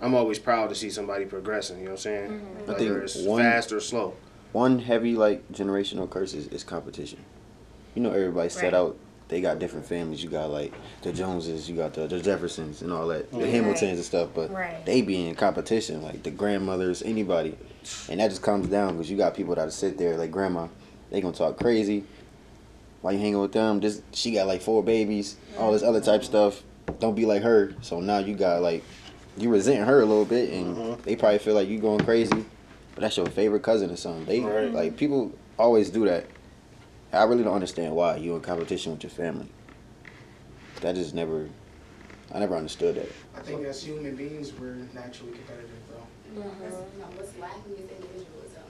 [0.00, 1.78] I'm always proud to see somebody progressing.
[1.78, 2.30] You know what I'm saying?
[2.30, 2.70] Mm-hmm.
[2.70, 4.14] I think it's one- fast or slow.
[4.52, 7.18] One heavy like generational curse is, is competition.
[7.94, 8.74] You know, everybody set Right.
[8.74, 8.96] out.
[9.28, 10.22] They got different families.
[10.22, 13.96] You got like the Joneses, you got the, the Jeffersons, and all that, the Hamiltons
[13.98, 14.30] and stuff.
[14.34, 14.84] But Right.
[14.86, 17.56] they be in competition, like the grandmothers, anybody,
[18.08, 20.68] and that just comes down because you got people that sit there like grandma.
[21.10, 22.04] They gonna talk crazy.
[23.02, 23.80] Why you hanging with them?
[23.80, 26.30] This she got like four babies, all this other type mm-hmm.
[26.30, 26.62] stuff.
[27.00, 27.74] Don't be like her.
[27.80, 28.84] So now you got like
[29.36, 32.44] you resent her a little bit, and they probably feel like you going crazy.
[32.94, 34.24] But that's your favorite cousin or something.
[34.24, 34.72] They Right.
[34.72, 36.26] like people always do that.
[37.12, 39.48] I really don't understand why you in competition with your family.
[40.80, 41.48] That just never,
[42.32, 43.08] I never understood that.
[43.36, 46.42] I think as human beings, we're naturally competitive, though.
[46.62, 48.62] That's, no, what's lacking is individualism.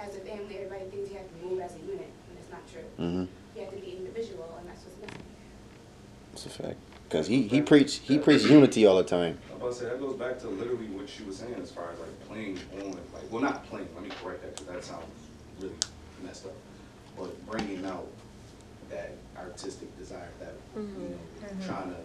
[0.00, 2.62] As a family, everybody thinks you have to move as a unit, and it's not
[2.70, 2.82] true.
[2.96, 3.24] hmm
[3.56, 5.22] You have to be individual, and that's what's missing.
[6.34, 6.76] It's a fact.
[7.10, 9.38] Cause he he preach he preach unity all the time.
[9.58, 11.90] I'm about to say that goes back to literally what she was saying as far
[11.90, 13.88] as like playing on, like, well, not playing.
[13.92, 15.04] Let me correct that because that sounds
[15.58, 15.74] really
[16.22, 16.52] messed up.
[17.16, 18.06] But bringing out
[18.88, 21.02] that artistic desire, that you mm-hmm.
[21.02, 21.68] know, mm-hmm.
[21.68, 21.96] trying to.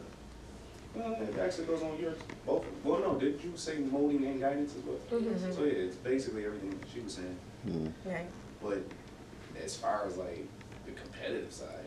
[0.96, 2.66] Well, it actually goes on your both.
[2.84, 5.22] Well, no, did you say molding and guidance as well?
[5.22, 5.52] Mm-hmm.
[5.52, 7.38] So yeah, it's basically everything she was saying.
[7.68, 7.92] Mm.
[8.04, 8.26] Right.
[8.63, 8.82] But
[9.63, 10.48] as far as like
[10.88, 11.83] the competitive side,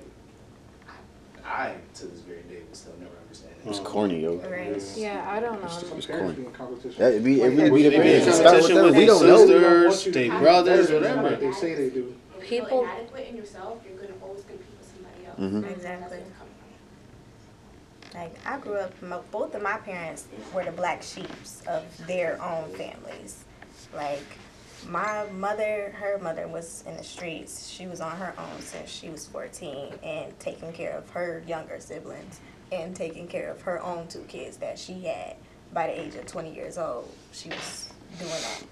[1.47, 3.69] I, I to this very day will still never understand it.
[3.69, 4.37] It's corny, yo.
[4.37, 4.83] Right.
[4.97, 5.69] Yeah, I don't know.
[5.69, 6.35] Some It's parents corny.
[6.35, 6.99] be in competition.
[7.03, 8.27] That, it be, it Like, be the They be in parents.
[8.27, 8.85] It start with competition them.
[8.85, 9.91] with We their don't know.
[9.91, 11.37] sisters, they brothers, whatever.
[11.37, 12.15] They say they do.
[12.39, 15.39] If you People- feel inadequate in yourself, you're gonna always compete with somebody else.
[15.39, 15.71] Mhm.
[15.77, 16.09] Exactly.
[16.19, 16.53] where it's coming
[18.13, 18.21] from.
[18.21, 22.71] Like I grew up, both of my parents were the black sheeps of their own
[22.75, 23.45] families.
[23.95, 24.23] Like
[24.89, 27.69] my mother, her mother was in the streets.
[27.69, 31.81] She was on her own since she was 14 and taking care of her younger
[31.81, 32.41] siblings
[32.73, 35.37] and taking care of her own two kids that she had
[35.73, 37.13] by the age of 20 years old.
[37.33, 38.63] She was doing that.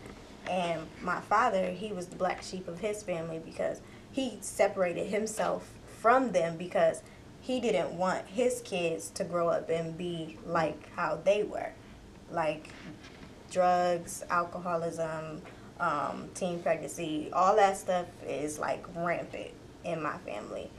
[0.51, 3.81] And my father, he was the black sheep of his family because
[4.13, 5.69] he separated himself
[6.01, 7.03] from them because
[7.41, 11.73] he didn't want his kids to grow up and be like how they were.
[12.31, 12.69] Like
[13.51, 15.43] drugs, alcoholism,
[15.81, 19.51] um, teen pregnancy, all that stuff is like rampant
[19.85, 20.71] in my family.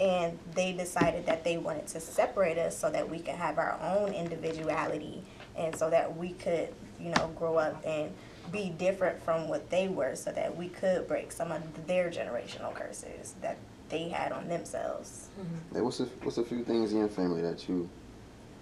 [0.00, 3.78] And they decided that they wanted to separate us so that we could have our
[3.80, 5.22] own individuality
[5.56, 8.12] and so that we could, you know, grow up and
[8.50, 12.74] be different from what they were so that we could break some of their generational
[12.74, 13.56] curses that
[13.88, 15.28] they had on themselves.
[15.72, 17.88] Hey, what's a what's a few things in your family that you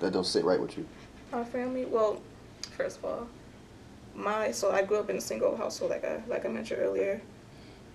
[0.00, 0.87] that don't sit right with you?
[1.33, 2.20] My family, well,
[2.76, 3.29] first of all,
[4.14, 7.20] my so I grew up in a single household, like I like I mentioned earlier.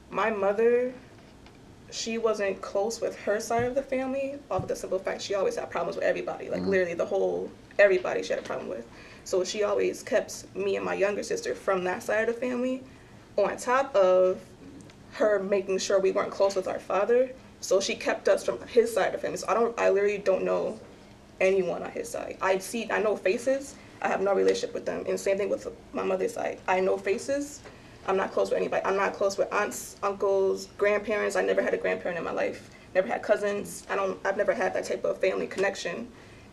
[0.10, 0.94] My mother,
[1.92, 5.36] she wasn't close with her side of the family, off of the simple fact she
[5.36, 6.68] always had problems with everybody, like Mhm.
[6.68, 7.50] literally the whole
[7.80, 8.86] everybody she had a problem with.
[9.24, 12.84] So she always kept me and my younger sister from that side of the family,
[13.38, 14.40] on top of
[15.14, 17.30] her making sure we weren't close with our father.
[17.62, 19.38] So she kept us from his side of the family.
[19.38, 20.80] So I don't, I literally don't know
[21.42, 22.38] anyone on his side.
[22.42, 23.76] I see, I know faces.
[24.02, 25.04] I have no relationship with them.
[25.08, 26.60] And same thing with my mother's side.
[26.68, 27.62] I know faces.
[28.08, 28.86] I'm not close with anybody.
[28.86, 31.36] I'm not close with aunts, uncles, grandparents.
[31.36, 32.70] I never had a grandparent in my life.
[32.94, 33.86] Never had cousins.
[33.90, 34.20] I don't.
[34.26, 36.08] I've never had that type of family connection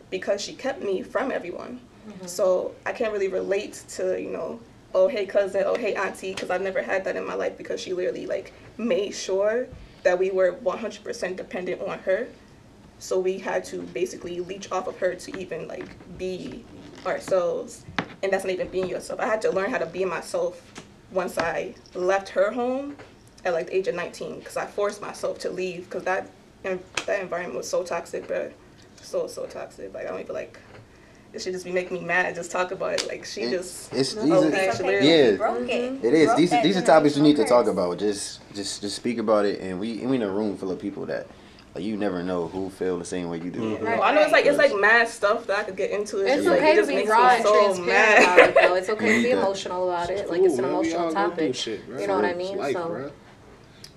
[0.09, 1.79] because she kept me from everyone.
[2.07, 2.25] Mm-hmm.
[2.25, 4.59] So I can't really relate to you know,
[4.93, 7.79] oh hey cousin, oh hey auntie, because I've never had that in my life because
[7.79, 9.67] she literally like made sure
[10.03, 12.27] that we were 100% dependent on her.
[12.99, 16.63] So we had to basically leech off of her to even like be
[17.05, 17.83] ourselves.
[18.21, 19.19] And that's not even being yourself.
[19.19, 20.61] I had to learn how to be myself
[21.11, 22.95] once I left her home
[23.45, 26.29] at like the age of 19 because I forced myself to leave because that
[26.63, 28.49] that environment was so toxic, bro.
[29.01, 29.93] So so toxic.
[29.93, 30.57] Like I don't even like.
[31.33, 32.35] It should just be making me mad.
[32.35, 33.07] Just talk about it.
[33.07, 33.91] Like she It- just.
[33.93, 34.67] it's No, these are- okay.
[34.69, 35.23] it's okay.
[35.25, 35.31] Yeah.
[35.31, 35.69] You broke it.
[35.69, 37.97] It You broke These are these are topics we need to talk about.
[37.97, 40.79] Just just just speak about it, and we and we in a room full of
[40.79, 41.27] people that
[41.75, 43.59] like you never know who feel the same way you do.
[43.59, 43.81] Mhm.
[43.81, 43.99] Right.
[43.99, 46.19] Well, I know it's like it's like mad stuff that I could get into.
[46.19, 48.23] It's, It's just, like, okay it to just be raw and so transparent mad.
[48.23, 48.75] about it, though.
[48.75, 50.19] It's okay to be emotional about it.
[50.19, 50.71] It's Like it's an man.
[50.71, 51.55] Emotional all go through topic.
[51.55, 51.81] shit.
[51.99, 52.57] You know what I mean?
[52.57, 53.11] life, So- bro.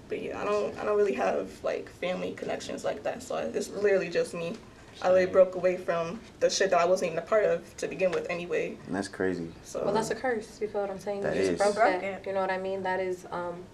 [0.08, 3.22] But yeah, I don't I don't really have like family connections like that.
[3.22, 4.54] So it's literally just me.
[5.02, 7.88] I literally broke away from the shit that I wasn't even a part of to
[7.88, 8.78] begin with anyway.
[8.86, 9.52] And that's crazy.
[9.64, 10.58] So Well, that's a curse.
[10.60, 11.20] You feel what I'm saying?
[11.22, 11.58] That you just is.
[11.58, 12.24] broke Broke that.
[12.26, 12.82] You know what I mean?
[12.84, 13.64] That is um,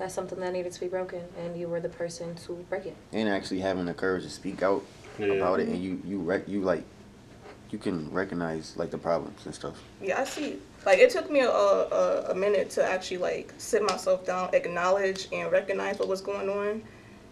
[0.00, 2.96] that's something that needed to be broken, and you were the person to break it.
[3.12, 4.82] And actually having the courage to speak out
[5.18, 5.26] Yeah.
[5.34, 6.82] about it, and you you rec- you like
[7.70, 9.76] you can recognize like the problems and stuff.
[10.02, 10.58] yeah, I see.
[10.86, 15.28] Like it took me a, a a minute to actually like sit myself down, acknowledge
[15.32, 16.82] and recognize what was going on,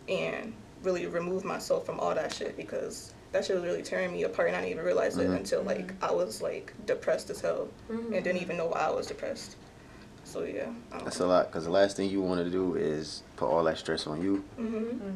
[0.08, 0.52] and
[0.84, 4.48] really remove myself from all that shit because that shit was really tearing me apart,
[4.48, 5.36] and I didn't even realize it Mhm.
[5.38, 8.12] until like I was like depressed as hell Mm-hmm.
[8.12, 9.56] and didn't even know why I was depressed.
[10.28, 10.66] So yeah.
[10.92, 13.64] I That's a lot because the last thing you want to do is put all
[13.64, 14.44] that stress on you.
[14.60, 15.08] Mm-hmm.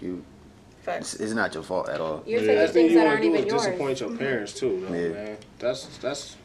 [0.00, 0.24] You
[0.82, 1.14] Facts.
[1.14, 2.22] it's, it's not your fault at all.
[2.24, 3.62] You're Yeah, taking last thing things you that wanna aren't do even is yours.
[3.64, 5.08] disappoint your parents too, though, Yeah.
[5.08, 5.36] man.
[5.58, 6.36] That's that's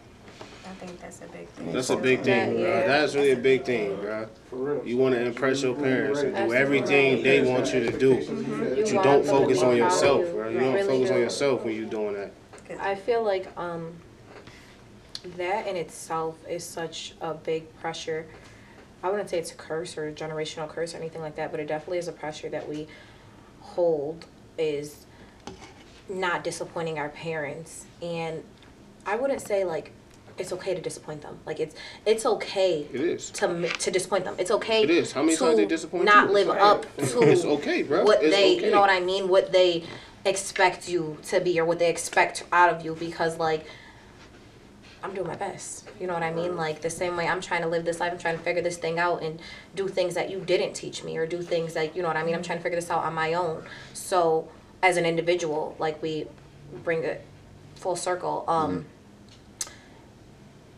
[0.66, 1.72] I think that's a big thing.
[1.74, 2.80] that's a big thing, That- bro.
[2.80, 2.88] yeah.
[2.88, 4.28] That's really a big thing, bro.
[4.50, 4.82] For real.
[4.86, 8.16] You want to impress your parents and do everything they want you to do.
[8.16, 10.50] You But you don't focus on yourself, bro.
[10.50, 12.32] You You don't focus on yourself when you're doing that.
[12.82, 13.94] I feel like um,
[15.38, 18.26] that in itself is such a big pressure.
[19.04, 21.60] I wouldn't say it's a curse or a generational curse or anything like that, but
[21.60, 22.88] it definitely is a pressure that we
[23.62, 24.26] hold
[24.58, 25.06] is
[26.10, 27.86] not disappointing our parents.
[28.02, 28.44] And
[29.06, 29.92] I wouldn't say like
[30.38, 31.40] it's okay to disappoint them.
[31.46, 31.76] Like it's
[32.06, 33.30] it's okay It is.
[33.32, 34.36] to to disappoint them.
[34.38, 34.84] It's okay.
[34.84, 35.12] It is.
[35.12, 36.34] How many to times they disappoint not you?
[36.34, 37.26] live It's up okay.
[37.26, 38.04] to It's okay, bro.
[38.04, 38.66] what It's they okay.
[38.66, 39.30] you know what I mean.
[39.30, 39.84] What they
[40.26, 43.66] expect you to be or what they expect out of you because like
[45.04, 45.88] I'm doing my best.
[46.00, 46.56] You know what I mean?
[46.56, 48.78] Like the same way I'm trying to live this life, I'm trying to figure this
[48.78, 49.40] thing out and
[49.76, 52.24] do things that you didn't teach me or do things that you know what I
[52.24, 52.36] mean.
[52.36, 53.64] I'm trying to figure this out on my own.
[53.94, 54.50] So
[54.82, 56.28] as an individual, like we
[56.84, 57.24] bring it
[57.76, 58.44] full circle.
[58.48, 58.86] Um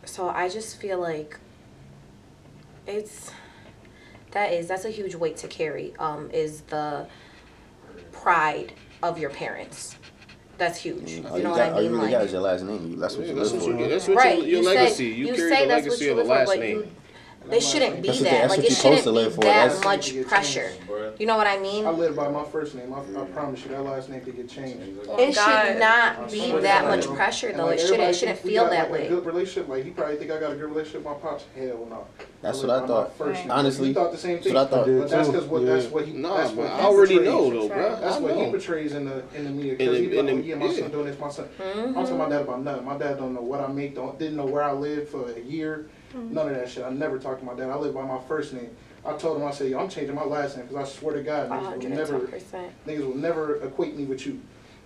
[0.03, 1.39] so I just feel like
[2.86, 3.32] it's
[4.32, 5.93] that is that's a huge weight to carry.
[5.97, 7.08] Um is the
[8.12, 9.95] pride of your parents.
[10.59, 10.97] That's huge.
[10.97, 11.99] Mm, all oh, You know got, what I oh, all you mean?
[11.99, 12.99] really Like got is your last name.
[12.99, 13.87] That's what Yeah, you that's live for.
[13.87, 14.37] That's what right.
[14.37, 14.95] your, your you legacy.
[14.95, 16.47] Say, you, you carry say the that's what legacy you of a live for, last
[16.47, 16.95] but name.
[17.49, 18.31] You my last shouldn't be That's what that.
[18.31, 20.71] that's like what it you're supposed shouldn't to be that That's- much pressure.
[21.17, 21.85] You know what I mean?
[21.85, 22.93] I live by my first name.
[22.93, 24.79] I, I promise you, that last name could get changed.
[24.79, 25.67] It oh, God.
[25.67, 27.65] should not be that much pressure And, though.
[27.65, 27.93] like, It shouldn't.
[28.01, 29.09] everybody It shouldn't think we feel got, that like, A way.
[29.09, 29.67] good relationship.
[29.69, 31.45] Like he probably think I got a good relationship with my pops.
[31.57, 32.05] Hell no.
[32.41, 33.17] That's live what I by my thought.
[33.17, 33.51] first name.
[33.51, 34.53] Honestly, you thought the same that's thing.
[34.53, 34.85] what I thought.
[34.85, 35.33] But that's too.
[35.33, 35.73] because what Yeah.
[35.73, 36.13] that's what he.
[36.13, 37.33] Nah, that's but what I he already portrays.
[37.33, 37.95] know though, bro.
[37.99, 38.49] That's I what he know.
[38.51, 39.71] portrays in the in the media.
[39.73, 40.79] In Because the- he be in like, the- oh, yeah, my yeah.
[40.79, 41.49] son doing this, my son.
[41.75, 42.85] I'm talking my dad about nothing.
[42.85, 43.95] My dad don't know what I make.
[43.95, 45.88] Don't didn't know where I lived for a year.
[46.13, 46.83] None of that shit.
[46.83, 47.69] I never talked to my dad.
[47.69, 48.75] I live by my first name.
[49.05, 51.23] I told him I said, Yo, I'm changing my last name because I swear to
[51.23, 52.69] God, niggas will never 110%.
[52.85, 54.41] niggas will never equate me with you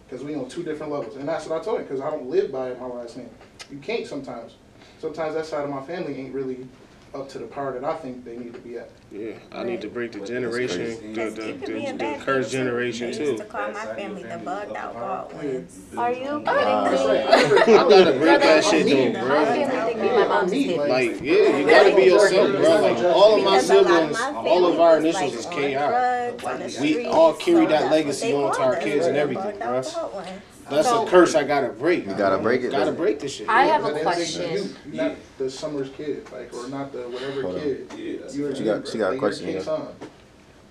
[0.06, 1.16] because we on two different levels.
[1.16, 3.30] And that's what I told him because I don't live by my last name.
[3.72, 4.56] You can't sometimes.
[5.00, 6.68] Sometimes that side of my family ain't really
[7.14, 8.90] up to the power that I think they need to be at.
[9.12, 11.14] Yeah, I need to break the generation, crazy.
[11.14, 12.66] the, the, it could the, be a the bad cursed thing, too.
[12.66, 13.24] generation They too.
[13.24, 15.36] used to call my side of your family the family bugged is out up to.
[15.36, 15.80] Baldwins.
[15.96, 16.46] Are you kidding me?
[16.48, 19.10] I I gotta break that shit me.
[19.10, 19.46] though, My bro.
[19.46, 20.90] family think me and my mom's is hidden.
[20.90, 22.82] Like, yeah, you gotta be yourself, bro.
[22.82, 25.22] Like, all of my Because a lot siblings, my all of family our was, initials
[25.22, 25.74] like, is on KI.
[25.74, 28.62] drugs, on the We streets, all carry so that that's what legacy they on to
[28.62, 29.68] our called us, kids and the everything, bugged bro.
[29.78, 30.42] out Baldwins.
[30.70, 32.06] That's So- a curse I gotta break.
[32.06, 32.98] You gotta break it, Gotta though.
[32.98, 33.50] break this shit.
[33.50, 34.70] I have a question.
[34.86, 37.62] You, not the Summers kid, like, or not the whatever Hold on.
[37.62, 37.88] kid.
[37.98, 39.62] Yeah, You're, She got- she got a you're question, K yeah.
[39.62, 39.88] Son.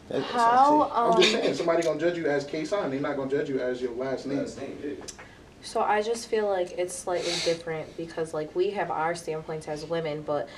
[0.09, 2.91] That- that's How what I'm um just saying, somebody gonna judge you as K Son.
[2.91, 4.39] They're not gonna judge you as your last name.
[4.39, 5.05] Last name, yeah.
[5.63, 9.85] So I just feel like it's slightly different because like we have our standpoints as
[9.85, 10.49] women, but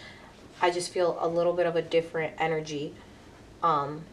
[0.63, 2.95] I just feel a little bit of a different energy
[3.63, 4.05] um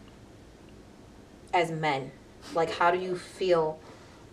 [1.53, 2.11] as men.
[2.53, 3.79] Like how do you feel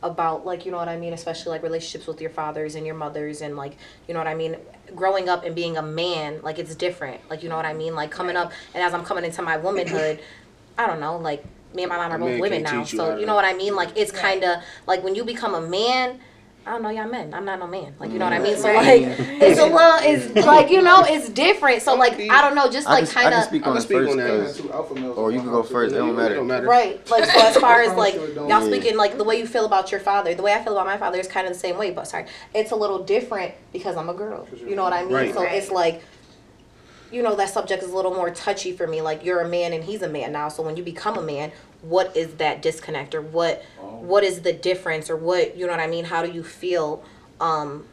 [0.03, 2.95] about like you know what I mean, especially like relationships with your fathers and your
[2.95, 4.57] mothers and like you know what I mean,
[4.95, 7.21] growing up and being a man, like it's different.
[7.29, 7.95] Like you know what I mean?
[7.95, 10.21] Like coming up and as I'm coming into my womanhood,
[10.77, 12.81] I don't know, like me and my mom are both women now.
[12.81, 13.75] you So you know what I mean?
[13.75, 16.21] Like it's kinda like when you become a man
[16.69, 17.33] I don't know, y'all men.
[17.33, 17.95] I'm not no man.
[17.99, 18.55] Like you know what I mean.
[18.59, 19.79] So like, it's a little,
[20.37, 21.81] it's like you know, it's different.
[21.81, 23.71] So like, I don't know, just I like can, I kind can of speak I
[23.71, 24.29] on can it speak on first, that.
[24.29, 25.95] 'cause- Two alpha males or you can go first.
[25.95, 26.35] It don't matter.
[26.35, 26.67] It don't matter.
[26.67, 27.11] right.
[27.11, 29.65] Like so, as far as like you it y'all speaking like the way you feel
[29.65, 31.79] about your father, the way I feel about my father is kind of the same
[31.79, 31.91] way.
[31.91, 34.47] But sorry, it's a little different because I'm a girl.
[34.55, 35.13] You know what I mean?
[35.15, 35.33] Right.
[35.35, 36.03] So it's like.
[37.11, 39.01] You know that subject is a little more touchy for me.
[39.01, 40.51] Like you're a man and he's a man now.
[40.51, 41.53] So when you become a man,
[41.83, 45.81] what is that disconnect or what what is the difference or what you know what
[45.81, 46.05] I mean?
[46.05, 47.05] How do you feel?
[47.41, 47.85] Um,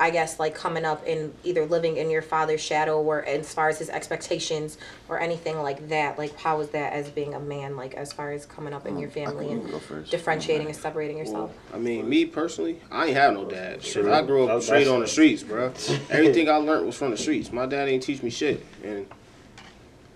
[0.00, 3.68] I guess like coming up and either living in your father's shadow or as far
[3.68, 6.18] as his expectations or anything like that.
[6.18, 7.76] Like how is that as being a man?
[7.76, 11.18] Like as far as coming up in your family and can go differentiating and separating
[11.18, 11.52] yourself.
[11.74, 13.82] I mean, me personally, I ain't have no dad.
[13.82, 15.72] Shit, I grew up straight on the streets, bro.
[16.10, 17.52] Everything I learned was from the streets.
[17.52, 19.06] My dad ain't teach me shit, and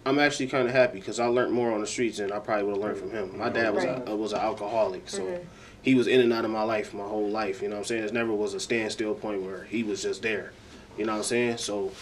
[0.04, 2.64] I'm actually kind of happy because I learned more on the streets than I probably
[2.64, 3.38] would have learned from him.
[3.38, 4.02] My dad was Right.
[4.08, 5.44] a, was an alcoholic, so mm-hmm.
[5.82, 7.62] he was in and out of my life my whole life.
[7.62, 8.04] You know what I'm saying?
[8.06, 10.52] There never was a standstill point where he was just there.
[10.98, 11.58] You know what I'm saying?
[11.58, 11.92] So,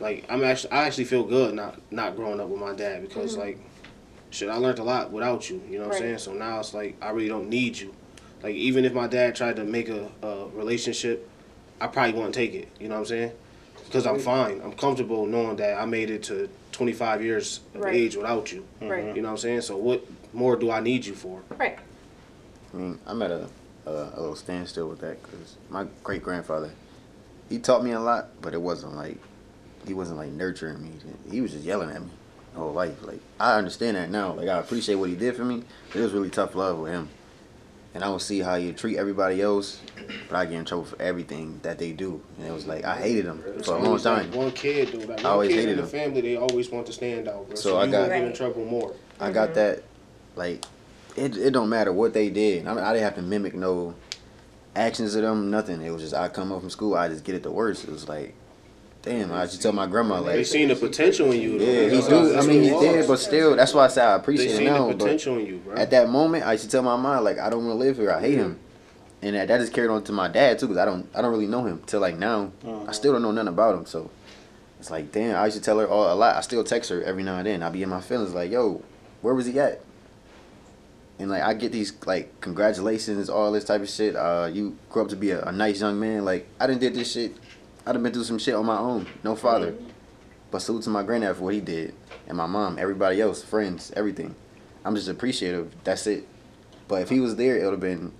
[0.00, 3.32] like, I'm actually I actually feel good not not growing up with my dad because
[3.32, 3.40] mm-hmm.
[3.40, 3.58] like,
[4.30, 5.62] shit, I learned a lot without you.
[5.68, 6.18] You know what I'm saying?
[6.18, 7.94] So now it's like I really don't need you.
[8.42, 11.28] Like even if my dad tried to make a, a relationship,
[11.80, 12.68] I probably wouldn't take it.
[12.78, 13.32] You know what I'm saying?
[13.86, 14.60] Because I'm fine.
[14.62, 17.94] I'm comfortable knowing that I made it to 25 years of Right.
[17.94, 18.64] age without you.
[18.82, 19.16] Right.
[19.16, 19.62] You know what I'm saying?
[19.62, 21.40] So what more do I need you for?
[21.56, 21.78] Right.
[22.72, 23.48] I mean, I'm at a,
[23.86, 26.70] a, a little standstill with that because my great grandfather,
[27.48, 29.16] he taught me a lot, but it wasn't like,
[29.86, 30.90] he wasn't like nurturing me.
[31.30, 32.10] He was just yelling at me
[32.52, 33.02] the whole life.
[33.06, 34.34] Like, I understand that now.
[34.34, 36.92] Like, I appreciate what he did for me, but it was really tough love with
[36.92, 37.08] him.
[37.96, 39.80] And I don't see how you treat everybody else,
[40.28, 42.20] but I get in trouble for everything that they do.
[42.36, 44.30] And it was like, I hated them for a long time.
[44.30, 45.08] Like one kid, dude.
[45.08, 45.88] Like I always kid hated in the him.
[45.88, 47.56] family, they always want to stand out, bro.
[47.56, 48.94] So So, I you got- will get in trouble more.
[49.18, 49.54] I got mm-hmm.
[49.54, 49.82] that,
[50.36, 50.66] like,
[51.16, 52.66] it, it don't matter what they did.
[52.66, 53.94] I, mean, I didn't have to mimic no
[54.74, 55.80] actions of them, nothing.
[55.80, 57.84] It was just I come up from school, I just get it the worst.
[57.84, 58.34] It was like,
[59.06, 60.34] damn, I just tell my grandma like.
[60.34, 61.58] They seen the potential in you.
[61.58, 61.64] though.
[61.64, 62.36] yeah, he do.
[62.36, 64.66] I mean, he did, but still, that's why I say I they appreciate it seen
[64.66, 64.88] now.
[64.88, 65.76] the potential in you, bro.
[65.76, 67.96] at that moment, I used to tell my mom like, I don't want to live
[67.96, 68.10] here.
[68.10, 68.58] I hate him,
[69.22, 71.30] and that, that just carried on to my dad too, because I don't, I don't
[71.30, 72.50] really know him till like now.
[72.86, 74.10] I still don't know nothing about him, so
[74.80, 75.36] it's like, damn.
[75.36, 76.36] I used to tell her all, a lot.
[76.36, 77.62] I still text her every now and then.
[77.62, 78.82] I be in my feelings like, yo,
[79.22, 79.80] where was he at?
[81.18, 84.16] And like I get these like congratulations, all this type of shit.
[84.16, 86.24] Uh, you grew up to be a, a nice young man.
[86.24, 87.36] Like I didn't did this shit.
[87.86, 89.06] I done been through some shit on my own.
[89.22, 89.72] No father.
[89.72, 89.88] Mm-hmm.
[90.50, 91.94] But salute to my granddad for what he did,
[92.26, 94.34] and my mom, everybody else, friends, everything.
[94.84, 95.72] I'm just appreciative.
[95.84, 96.26] That's it.
[96.88, 98.12] But if he was there, it would have been.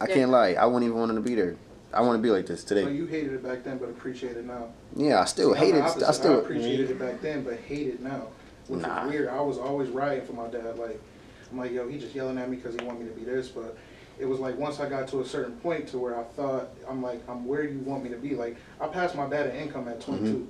[0.00, 0.54] I can't lie.
[0.54, 1.56] I wouldn't even want him to be there.
[1.92, 2.92] I want to be like this So today.
[2.92, 4.68] you hated it back then, but appreciate it now.
[4.96, 5.78] Yeah, I still I'm hate it.
[5.82, 6.08] I opposite.
[6.08, 6.40] I still.
[6.40, 7.06] appreciated it mm-hmm.
[7.06, 8.28] back then, but hate it now,
[8.66, 9.04] which Nah.
[9.06, 9.28] is weird.
[9.28, 10.76] I was always riding for my dad.
[10.78, 11.00] Like,
[11.52, 13.48] I'm like, yo, he just yelling at me because he want me to be this.
[13.48, 13.76] But
[14.18, 17.02] it was like once I got to a certain point to where I thought, I'm
[17.02, 18.34] like, I'm where you want me to be.
[18.34, 20.44] Like, I passed my dad an income at 22, Mm-hmm.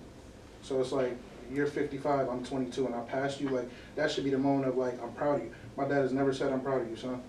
[0.63, 1.17] so it's like
[1.53, 4.77] you're 55, I'm 22, and I passed you, like, that should be the moment of,
[4.79, 5.55] like, I'm proud of you.
[5.77, 7.23] My dad has never said, I'm proud of you, son.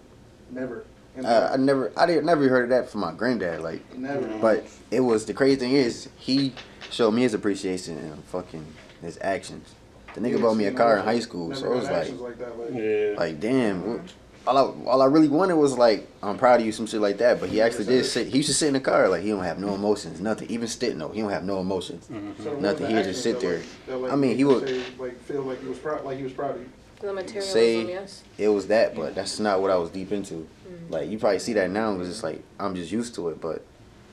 [0.52, 0.86] Never.
[1.18, 3.62] And I, I never, I didn't never heard of that from my granddad.
[3.62, 4.26] Like, never.
[4.40, 6.54] but it was the crazy thing is he
[6.92, 8.66] showed me his appreciation in fucking
[9.02, 9.74] his actions.
[10.14, 12.38] The nigga Yeah, bought me a car in high school, so it was like, like
[12.40, 13.16] that, like, Yeah.
[13.18, 13.86] like damn.
[13.88, 14.14] what-
[14.48, 17.18] All I, all I really wanted was like, I'm proud of you, some shit like
[17.18, 17.40] that.
[17.40, 18.28] But he actually did sit.
[18.28, 20.50] He used to sit in the car like he don't have no emotions, nothing.
[20.52, 22.08] Even Stitt, no, he don't have no emotions.
[22.08, 22.44] Mm-hmm.
[22.44, 23.62] so Nothing, he just sit there.
[23.88, 26.04] that, like, like, I mean, he could would- say, like, feel like he was proud,
[26.06, 26.70] like he was proud of you.
[27.02, 28.24] The materialism, Say- yes.
[28.38, 30.48] It was that, but that's not what I was deep into.
[30.68, 30.92] Mm.
[30.92, 33.42] Like you probably see that now, because it's like I'm just used to it.
[33.42, 33.64] But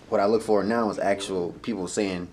[0.08, 2.26] what I look for now is actual people saying,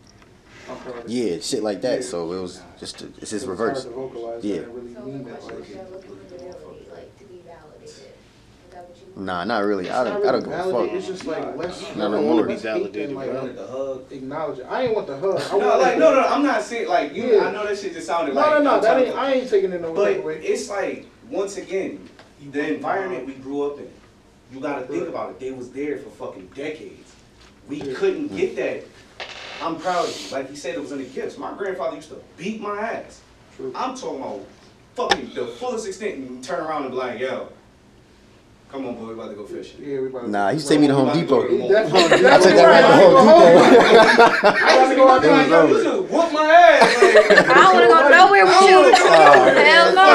[0.70, 1.24] I'm proud of you.
[1.34, 2.00] yeah, shit like that.
[2.02, 2.06] Yeah.
[2.06, 3.84] So it was just, it's It's just hard reverse.
[3.84, 4.56] to vocalize Yeah.
[4.58, 7.18] that and really So mean the it, question like, is, you're looking for fidelity, like,
[7.20, 7.84] to be validated.
[7.90, 8.02] Is
[8.72, 9.09] that what you want?
[9.20, 9.90] Nah, not really.
[9.90, 10.94] I It's don't, not I don't give a fuck.
[10.94, 13.58] It's just like, let's, No, no, let's wanna be hate and, validated, like, I wanted
[13.58, 14.12] the hug.
[14.12, 14.66] acknowledge it.
[14.70, 15.42] I ain't want the hug.
[15.42, 17.24] I No, wanted like the- no, no, I'm not saying like you.
[17.36, 17.48] Yeah.
[17.48, 18.52] I know that shit just sounded No, like.
[18.52, 20.36] no, no, I'm that trying ain't, to- I ain't taking it no But other way.
[20.38, 22.08] it's like once again,
[22.52, 23.90] the environment we grew up in.
[24.54, 25.40] You got to think about it.
[25.40, 27.14] They was there for fucking decades.
[27.68, 27.94] We Yeah.
[27.96, 28.38] couldn't hmm.
[28.38, 28.84] get that.
[29.62, 30.32] I'm proud of you.
[30.32, 31.38] Like he said, it was in the gifts.
[31.38, 33.22] My grandfather used to beat my ass.
[33.56, 33.72] True.
[33.76, 34.40] I'm talking about
[34.96, 36.16] fucking the fullest extent.
[36.16, 37.50] And turn around and be like, yo,
[38.72, 39.82] come on, boy, we about to go fishing.
[39.84, 40.30] Yeah, we about to.
[40.30, 41.48] Nah, he used to take me to Home Depot.
[41.48, 42.82] He definitely- I took that right.
[42.82, 44.50] man to Home Depot.
[44.66, 46.82] I used to go out there like, yo, you It should whoop my ass.
[47.02, 48.80] Like, I don't want to go nowhere with you.
[48.92, 50.06] don't Hell no.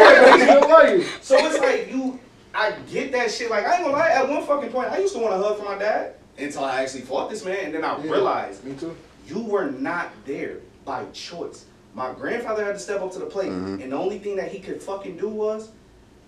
[0.00, 1.22] Fuck.
[1.22, 2.18] So it's like you,
[2.54, 3.50] I get that shit.
[3.50, 4.10] Like I ain't gonna lie.
[4.10, 6.82] At one fucking point, I used to want to hug for my dad until I
[6.82, 8.10] actually fought this man, and then I Yeah.
[8.10, 8.96] realized Me too.
[9.26, 11.66] you were not there by choice.
[11.94, 13.82] My grandfather had to step up to the plate, Mhm.
[13.82, 15.70] and the only thing that he could fucking do was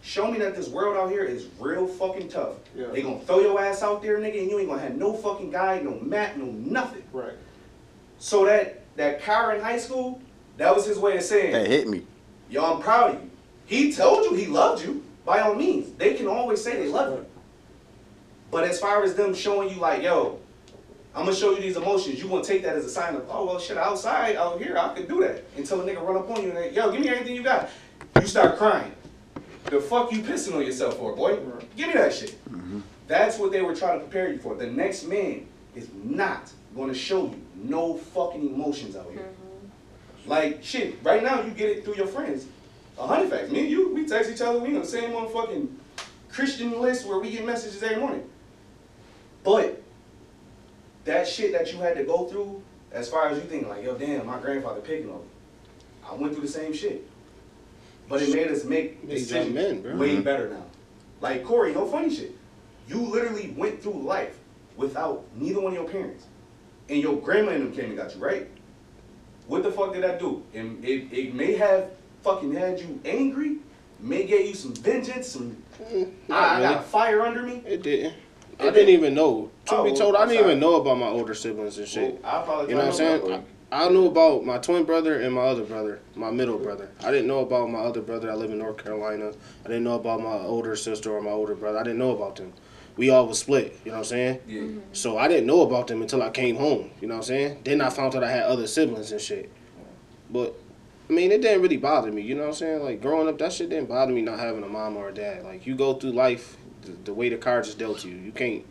[0.03, 2.57] show me that this world out here is real fucking tough.
[2.75, 2.89] Yeah.
[2.89, 5.51] They gonna throw your ass out there, nigga, and you ain't gonna have no fucking
[5.51, 7.05] guide, no map, no nothing.
[7.13, 7.35] Right.
[8.19, 10.21] So that that car in high school,
[10.59, 12.03] that was his way of saying, That hit me.
[12.51, 13.31] Yo, I'm proud of you.
[13.65, 15.03] He told you he loved you.
[15.25, 17.27] By all means, they can always say they love you.
[18.51, 20.39] But as far as them showing you like, yo,
[21.15, 23.47] I'm gonna show you these emotions, you gonna take that as a sign of, oh
[23.47, 26.43] well, shit, outside out here, I could do that until a nigga run up on
[26.43, 27.71] you and like, yo, give me everything you got.
[28.21, 28.93] You start crying.
[29.65, 31.39] The fuck you pissing on yourself for, boy?
[31.77, 32.43] Give me that shit.
[32.51, 32.81] Mm-hmm.
[33.07, 34.55] That's what they were trying to prepare you for.
[34.55, 39.23] The next man is not gonna show you no fucking emotions out here.
[39.23, 40.31] Mm-hmm.
[40.31, 42.47] Like shit, right now you get it through your friends.
[42.99, 43.51] A hundred facts.
[43.51, 44.59] Me and you, we text each other.
[44.59, 45.69] We on the same motherfucking
[46.29, 48.29] Christian list where we get messages every morning.
[49.45, 49.83] But
[51.05, 53.97] that shit that you had to go through, as far as you think like, yo,
[53.97, 55.27] damn, my grandfather picking on me.
[56.09, 57.09] I went through the same shit.
[58.13, 60.23] But it made us make decisions men, way Mhm.
[60.23, 60.65] better now.
[61.23, 62.33] Like Corey, no funny shit.
[62.87, 64.37] You literally went through life
[64.77, 66.25] without neither one of your parents.
[66.91, 68.49] And your grandma and them came and got you, right?
[69.47, 70.43] What the fuck did that do?
[70.53, 71.87] And it, it may have
[72.23, 73.57] fucking had you angry,
[73.99, 75.57] may get you some vengeance, some
[76.29, 76.75] Not I, I really.
[76.75, 77.63] got fire under me.
[77.67, 78.13] It didn't.
[78.61, 79.49] I didn't even know.
[79.69, 82.21] To Oh, be told, I didn't even know about my older siblings and shit.
[82.23, 82.69] Well.
[82.69, 83.45] You know what I'm saying?
[83.73, 86.91] I, I knew about my twin brother and my other brother, my middle brother.
[87.03, 89.33] I didn't know about my other brother I live in North Carolina.
[89.65, 91.79] I didn't know about my older sister or my older brother.
[91.79, 92.53] I didn't know about them.
[92.97, 94.41] We all was split, you know what I'm saying?
[94.47, 94.61] Yeah.
[94.61, 94.81] Mm-hmm.
[94.93, 97.61] So I didn't know about them until I came home, you know what I'm saying?
[97.65, 99.51] Then I found out I had other siblings and shit.
[100.29, 100.55] But
[101.09, 102.83] I mean, it didn't really bother me, you know what I'm saying?
[102.83, 105.45] Like growing up, that shit didn't bother me not having a mom or a dad.
[105.45, 108.17] Like you go through life the, the way the cards is dealt to you.
[108.17, 108.65] You can't,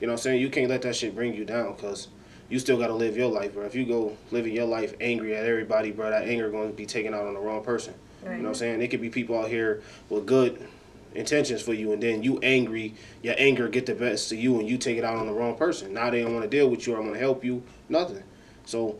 [0.00, 0.40] you know what I'm saying?
[0.40, 2.08] You can't let that shit bring you down because
[2.48, 3.64] you still got to live your life, bro.
[3.64, 6.86] If you go living your life angry at everybody, bro, that anger going to be
[6.86, 7.94] taken out on the wrong person.
[8.24, 8.82] You know what I'm saying?
[8.82, 10.66] It could be people out here with good
[11.14, 14.68] intentions for you, and then you angry, your anger get the best of you, and
[14.68, 15.94] you take it out on the wrong person.
[15.94, 18.22] Now they don't want to deal with you or want to help you, nothing.
[18.64, 18.98] So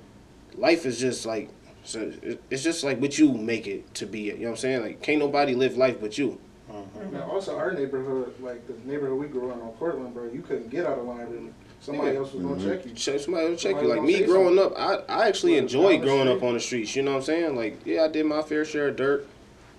[0.56, 1.50] life is just like,
[1.84, 2.12] so
[2.50, 4.20] it's just like what you make it to be.
[4.20, 4.82] You know what I'm saying?
[4.82, 6.38] Like can't nobody live life but you.
[6.70, 7.04] Uh-huh.
[7.10, 10.42] Now, also our neighborhood, like the neighborhood we grew up in on Portland, bro, you
[10.42, 11.52] couldn't get out of line really.
[11.88, 12.18] Somebody Yeah.
[12.18, 12.68] else was gonna mm-hmm.
[12.68, 12.92] check you.
[12.92, 13.88] Check somebody else check you.
[13.88, 16.94] Like me say growing up, I, I actually Well, enjoyed growing up on the streets.
[16.94, 17.56] You know what I'm saying?
[17.56, 19.20] Like yeah, I did my fair share of dirt.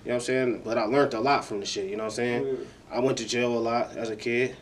[0.06, 0.62] You know what I'm saying?
[0.66, 1.88] But I learned a lot from the shit.
[1.88, 2.58] You know what I'm saying?
[2.92, 4.56] I went to jail a lot as a kid,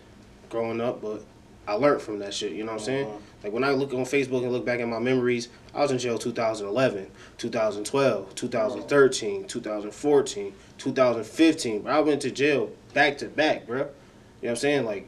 [0.49, 1.23] growing up, but
[1.65, 2.51] I learned from that shit.
[2.51, 3.07] You know what I'm saying?
[3.07, 3.17] Uh-huh.
[3.43, 5.99] Like when I look on Facebook and look back at my memories, I was in
[5.99, 11.81] jail 2011, 2012, 2013, 2014, 2015.
[11.81, 13.77] Bro, I went to jail back to back, bro.
[13.77, 13.89] You know
[14.41, 14.85] what I'm saying?
[14.85, 15.07] Like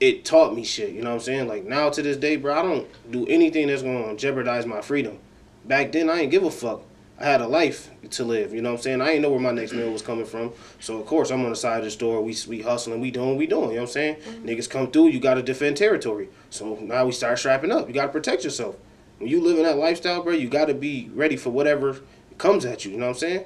[0.00, 0.92] it taught me shit.
[0.92, 1.48] You know what I'm saying?
[1.48, 5.18] Like now to this day, bro, I don't do anything that's gonna jeopardize my freedom.
[5.64, 6.82] Back then, I ain't give a fuck.
[7.20, 8.54] I had a life to live.
[8.54, 9.02] You know what I'm saying?
[9.02, 10.52] I ain't know where my next meal was coming from.
[10.78, 12.22] So of course, I'm on the side of the store.
[12.22, 13.00] We we hustling.
[13.00, 13.36] We doing.
[13.36, 13.70] We doing.
[13.70, 14.16] You know what I'm saying?
[14.44, 15.08] Niggas come through.
[15.08, 16.28] You got to defend territory.
[16.50, 17.88] So now we start strapping up.
[17.88, 18.76] You got to protect yourself.
[19.18, 22.00] when you live in that lifestyle, bro, you got to be ready for whatever
[22.38, 22.92] comes at you.
[22.92, 23.44] You know what I'm saying?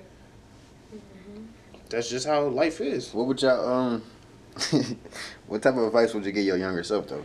[1.89, 3.13] That's just how life is.
[3.15, 4.03] What would y'all um?
[5.53, 7.25] what type of advice would you give your younger self though?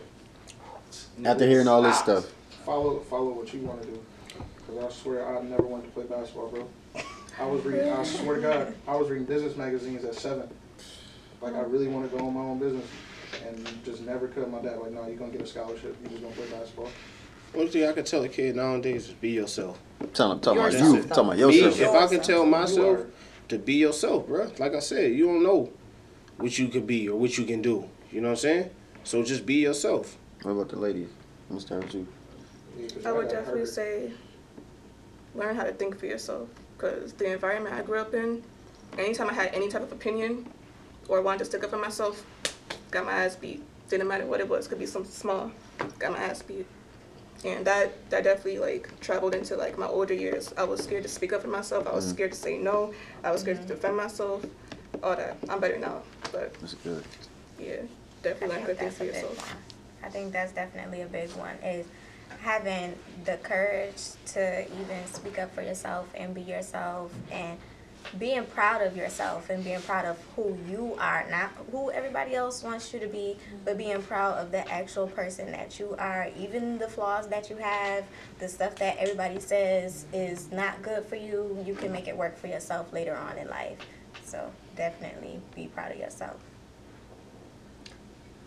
[1.24, 2.30] After hearing all this stuff,
[2.66, 4.02] Follow, follow what you want to do.
[4.66, 6.68] Cause I swear I never wanted to play basketball, bro.
[7.40, 7.90] I was reading.
[7.90, 10.46] I swear to God, I was reading business magazines at seven.
[11.40, 12.84] Like I really want to go on my own business,
[13.46, 14.50] and just never could.
[14.50, 15.96] My dad like, no, you're gonna get a scholarship.
[16.02, 16.90] You just gonna play basketball.
[17.54, 19.78] One thing I can tell a kid nowadays is be yourself.
[20.12, 21.08] tell them, talking about Yourself, you, though.
[21.14, 21.94] talking about Me, yourself.
[21.94, 23.06] if I can tell myself
[23.48, 24.52] to be yourself, bro.
[24.58, 25.70] Like I said, you don't know
[26.36, 27.88] what you could be or what you can do.
[28.10, 28.70] You know what I'm saying?
[29.04, 30.16] So just be yourself.
[30.42, 31.08] What about the ladies?
[31.50, 32.06] Let's start with you.
[33.04, 34.12] I would definitely say
[35.34, 38.42] learn how to think for yourself because the environment I grew up in,
[38.96, 40.46] anytime I had any type of opinion
[41.08, 42.24] or wanted to stick up for myself,
[42.90, 43.62] got my ass beat.
[43.88, 45.50] Didn't matter what it was, could be something small,
[45.98, 46.66] got my ass beat.
[47.44, 50.52] And that that definitely like traveled into like my older years.
[50.56, 51.86] I was scared to speak up for myself.
[51.86, 52.14] I was Mhm.
[52.14, 52.92] scared to say no.
[53.22, 54.44] I was scared to defend myself.
[55.02, 55.36] All that.
[55.48, 56.02] I'm better now,
[56.32, 57.04] but That's good.
[57.58, 57.82] Yeah,
[58.22, 59.56] definitely to think that's for yourself.
[60.02, 61.86] I think that's definitely a big one is
[62.40, 62.94] having
[63.24, 67.58] the courage to even speak up for yourself and be yourself and
[68.18, 72.62] being proud of yourself and being proud of who you are, not who everybody else
[72.62, 76.78] wants you to be, but being proud of the actual person that you are, even
[76.78, 78.04] the flaws that you have,
[78.38, 82.38] the stuff that everybody says is not good for you, you can make it work
[82.38, 83.78] for yourself later on in life.
[84.24, 86.36] So definitely be proud of yourself.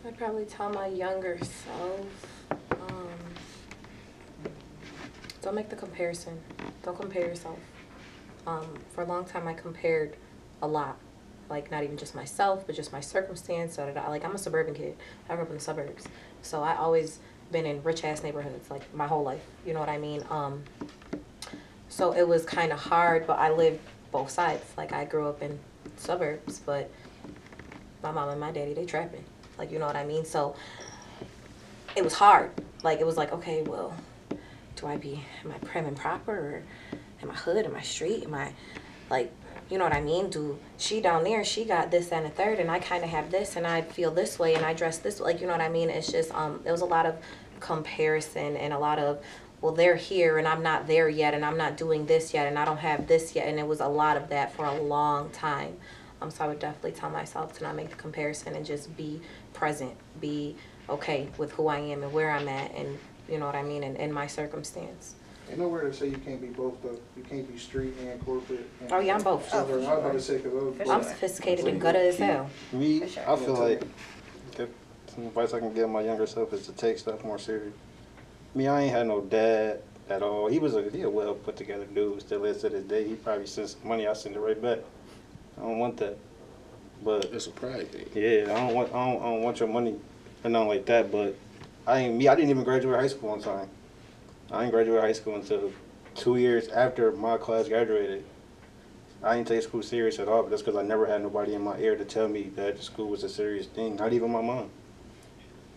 [0.04, 3.10] I'd probably tell my younger self, um,
[5.44, 6.40] don't make the comparison.
[6.82, 7.60] Don't compare yourself.
[8.48, 10.16] Um, for a long time, I compared
[10.64, 10.98] a lot,
[11.52, 13.76] like not even just myself, but just my circumstance.
[13.76, 14.98] So that I, like I'm a suburban kid.
[15.30, 16.08] I grew up in the suburbs,
[16.42, 17.20] so I always
[17.52, 19.46] been in rich ass neighborhoods like my whole life.
[19.68, 20.24] You know what I mean?
[20.32, 20.64] Um,
[21.90, 23.82] so it was kind of hard, but I lived
[24.12, 24.66] both sides.
[24.78, 25.60] Like I grew up in
[25.98, 26.90] suburbs, but
[28.02, 29.26] my mom and my daddy they trapping.
[29.62, 30.26] Like you know what I mean?
[30.26, 30.56] So
[31.96, 32.50] it was hard.
[32.82, 33.94] Like it was like, okay, well,
[34.76, 36.64] do I be am I prim and proper or
[37.22, 37.68] am I hood?
[37.68, 38.24] Am I street?
[38.24, 38.54] Am I
[39.12, 39.32] like
[39.70, 40.32] you know what I mean?
[40.32, 43.56] Do she down there, she got this and a third and I kinda have this
[43.56, 45.92] and I feel this way and I dress this like you know what I mean?
[45.92, 47.18] It's just um there was a lot of
[47.60, 49.24] comparison and a lot of
[49.62, 52.58] well they're here and I'm not there yet and I'm not doing this yet and
[52.58, 55.30] I don't have this yet and it was a lot of that for a long
[55.30, 55.78] time.
[56.22, 59.20] Um, so I would definitely tell myself to not make the comparison and just be
[59.54, 60.56] present, be
[60.90, 62.98] okay with who I am and where I'm at, and
[63.28, 65.16] you know what I mean, and in my circumstance.
[65.50, 67.00] Ain't nowhere to say you can't be both though.
[67.18, 68.70] You can't be street and corporate.
[68.82, 69.50] And Oh, yeah, I'm both.
[69.50, 70.12] So, Oh, for I was about sure.
[70.14, 70.78] to say because those.
[70.78, 72.50] For both- I'm sophisticated and good as hell.
[72.72, 73.24] Me, sure.
[73.30, 73.84] I feel Yeah, like
[74.60, 74.70] if
[75.14, 77.74] some advice I can give my younger self is to take stuff more serious.
[78.54, 80.48] Me, I ain't had no dad at all.
[80.48, 82.22] He was a he a well put together dude.
[82.22, 83.08] Still is to this day.
[83.08, 84.08] He probably sent some money.
[84.08, 84.80] I send it right back.
[85.62, 86.18] I don't want that.
[87.04, 88.06] But It's a pride thing.
[88.14, 89.96] yeah, I don't want I don't, I don't want your money
[90.44, 91.12] and nothing like that.
[91.12, 91.36] But
[91.88, 92.28] I ain't me.
[92.28, 93.70] I didn't even graduate high school on time.
[94.52, 95.72] I didn't graduate high school until
[96.16, 98.24] two years after my class graduated.
[99.24, 101.62] I didn't take school serious at all, but that's because I never had nobody in
[101.62, 103.96] my ear to tell me that school was a serious thing.
[103.96, 104.70] Not even my mom.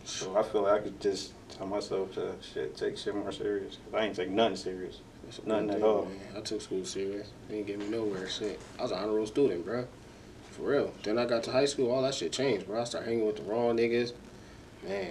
[0.05, 3.79] So I feel like I could just tell myself to shit, take shit more serious.
[3.93, 5.01] I ain't take nothing serious.
[5.25, 6.05] That's a Nothing at all.
[6.07, 6.19] Man.
[6.37, 7.31] I took school serious.
[7.49, 8.29] They didn't get me nowhere.
[8.29, 8.61] Shit.
[8.79, 9.87] I was an honor roll student, bro.
[10.53, 10.93] For real.
[11.03, 12.81] Then I got to high school, all that shit changed, bro.
[12.81, 14.13] I started hanging with the wrong niggas.
[14.87, 15.11] Man,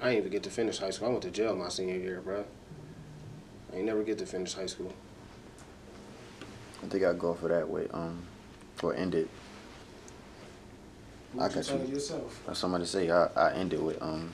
[0.00, 1.08] I didn't even get to finish high school.
[1.08, 2.44] I went to jail my senior year, bro.
[3.72, 4.92] I ain't never get to finish high school.
[6.82, 7.86] I think I'd go for that way.
[7.92, 8.22] Um,
[8.82, 9.28] or end it.
[11.34, 11.78] I What you got you.
[11.78, 12.42] tell yourself?
[12.48, 14.32] Or somebody say I I end it with um.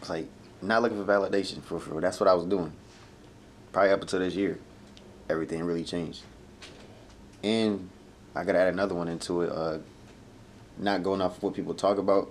[0.00, 0.26] It's like
[0.62, 2.72] not looking for validation for for that's what I was doing.
[3.72, 4.58] Probably up until this year,
[5.28, 6.22] everything really changed.
[7.42, 7.88] And
[8.34, 9.50] I gotta add another one into it.
[9.50, 9.78] Uh,
[10.78, 12.30] not going off what people talk about,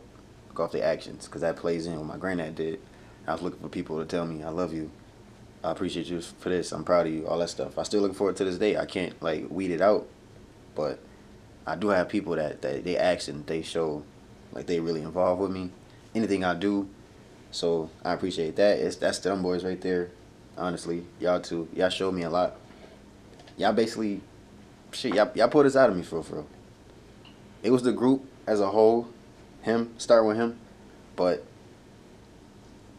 [0.53, 2.79] go off their actions, cause that plays in what my granddad did.
[3.27, 4.89] I was looking for people to tell me I love you,
[5.63, 7.77] I appreciate you for this, I'm proud of you, all that stuff.
[7.77, 8.77] I still looking forward to this day.
[8.77, 10.07] I can't like weed it out,
[10.73, 10.99] but
[11.67, 14.03] I do have people that, that they action, they show
[14.53, 15.69] like they really involved with me.
[16.13, 16.89] Anything I do.
[17.51, 18.79] So I appreciate that.
[18.79, 20.09] It's that's them boys right there.
[20.57, 21.05] Honestly.
[21.19, 21.67] Y'all too.
[21.73, 22.55] Y'all showed me a lot.
[23.57, 24.21] Y'all basically
[24.91, 26.47] shit, y'all y'all put us out of me for real, for real.
[27.63, 29.07] It was the group as a whole,
[29.61, 30.57] him, start with him,
[31.15, 31.45] but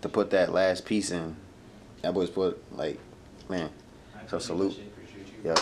[0.02, 1.36] to put that last piece in,
[2.02, 2.98] that boys put like
[3.48, 3.70] man.
[4.28, 4.78] So salute.
[5.44, 5.58] Yep.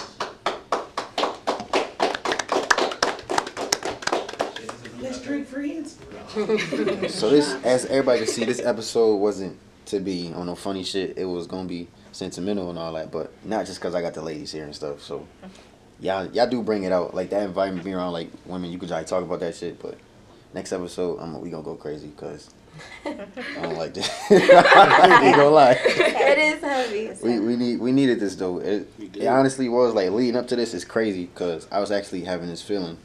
[5.20, 5.98] Let's drink friends.
[7.10, 11.18] So this, as everybody can see, this episode wasn't to be on no funny shit.
[11.18, 14.22] It was gonna be sentimental and all that, but not just because I got the
[14.22, 15.02] ladies here and stuff.
[15.02, 15.26] So
[16.00, 18.70] y'all y'all do bring it out like that environment being around like women.
[18.70, 19.98] You could like talk about that shit, but
[20.54, 22.48] next episode I'm we gonna go crazy because
[23.04, 23.26] I
[23.60, 24.08] don't like this.
[24.30, 25.78] I ain't gonna lie.
[25.84, 27.10] it is heavy.
[27.22, 28.58] We, we need we needed this though.
[28.58, 32.24] It, it honestly was like leading up to this is crazy because I was actually
[32.24, 32.96] having this feeling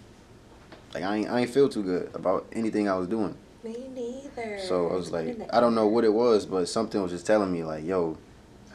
[0.96, 3.36] like I ain't I ain't feel too good about anything I was doing.
[3.64, 4.58] Me neither.
[4.60, 7.52] So I was like I don't know what it was, but something was just telling
[7.52, 8.18] me like yo,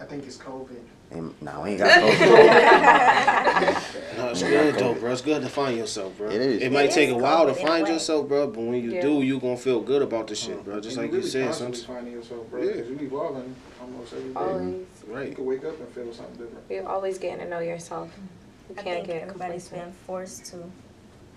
[0.00, 0.76] I think it's COVID.
[1.10, 3.80] and, nah, we ain't got COVID.
[4.16, 5.12] No, it's good though, bro.
[5.12, 6.28] It's good to find yourself, bro.
[6.30, 6.62] It is.
[6.62, 7.92] It might It take is a while to cold in a find way.
[7.94, 8.46] yourself, bro.
[8.48, 9.00] But when you Yeah.
[9.02, 10.78] do, you gonna feel good about the shit, bro.
[10.80, 11.96] Just And like you you said, constantly sometimes.
[11.98, 12.60] finding yourself, bro.
[12.62, 12.72] Yeah.
[12.72, 14.40] Because you evolving almost every day.
[14.40, 15.28] Always.
[15.30, 16.64] You can wake up and feel something different.
[16.68, 18.10] You're always getting to know yourself.
[18.68, 19.82] You can't I think get everybody's complacent.
[19.84, 20.56] been forced to.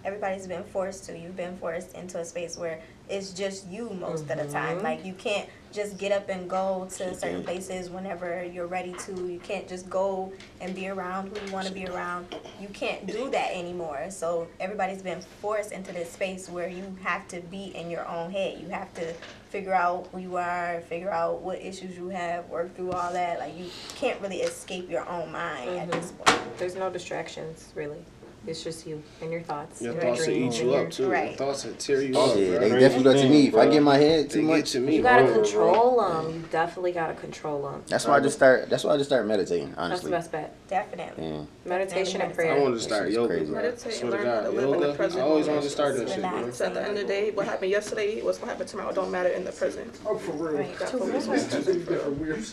[0.06, 1.18] Everybody's been forced to.
[1.18, 2.80] You've been forced into a space where
[3.10, 4.80] it's just you most of the time.
[4.80, 4.84] Mhm.
[4.84, 9.28] Like you can't just get up and go to certain places whenever you're ready to.
[9.28, 10.32] You can't just go
[10.62, 12.36] and be around who you want to be around.
[12.62, 14.06] You can't do that anymore.
[14.10, 18.32] So everybody's been forced into this space where you have to be in your own
[18.32, 18.60] head.
[18.60, 19.14] You have to
[19.50, 23.40] figure out who you are, figure out what issues you have, work through all that.
[23.40, 26.40] Like you can't really escape your own mind at this point.
[26.58, 28.04] There's no distractions, really.
[28.46, 29.82] It's just you and your thoughts.
[29.82, 31.08] Your and thoughts will dreams eat you up too.
[31.08, 31.20] Right.
[31.22, 31.38] Your Right.
[31.38, 33.48] thoughts will tear you Oh up, yeah, they Crazy definitely do that to me.
[33.48, 34.96] If I get my head too get much, to me.
[34.98, 35.34] You gotta bro.
[35.42, 36.34] control them.
[36.34, 37.84] You definitely gotta control them.
[37.88, 38.70] that's why I just start.
[38.70, 39.74] That's why I just start meditating.
[39.78, 40.68] Honestly, that's the best bet.
[40.68, 41.26] Definitely.
[41.26, 41.42] yeah.
[41.64, 42.52] Meditation and prayer.
[42.52, 42.64] I prayer.
[42.64, 43.46] wanted to start This is yoga, crazy.
[43.52, 43.62] bro.
[43.62, 46.22] Meditate, learn how to live in the present I always wanted to start that shit,
[46.22, 46.52] bro.
[46.52, 49.10] So at the end of the day, what happened yesterday, what's gonna happen tomorrow don't
[49.12, 49.98] matter in the present.
[50.06, 50.58] Oh, for real.
[50.60, 50.78] Right.
[50.78, 51.88] Gotta focus on the It's present just first.
[51.88, 52.44] different, weird.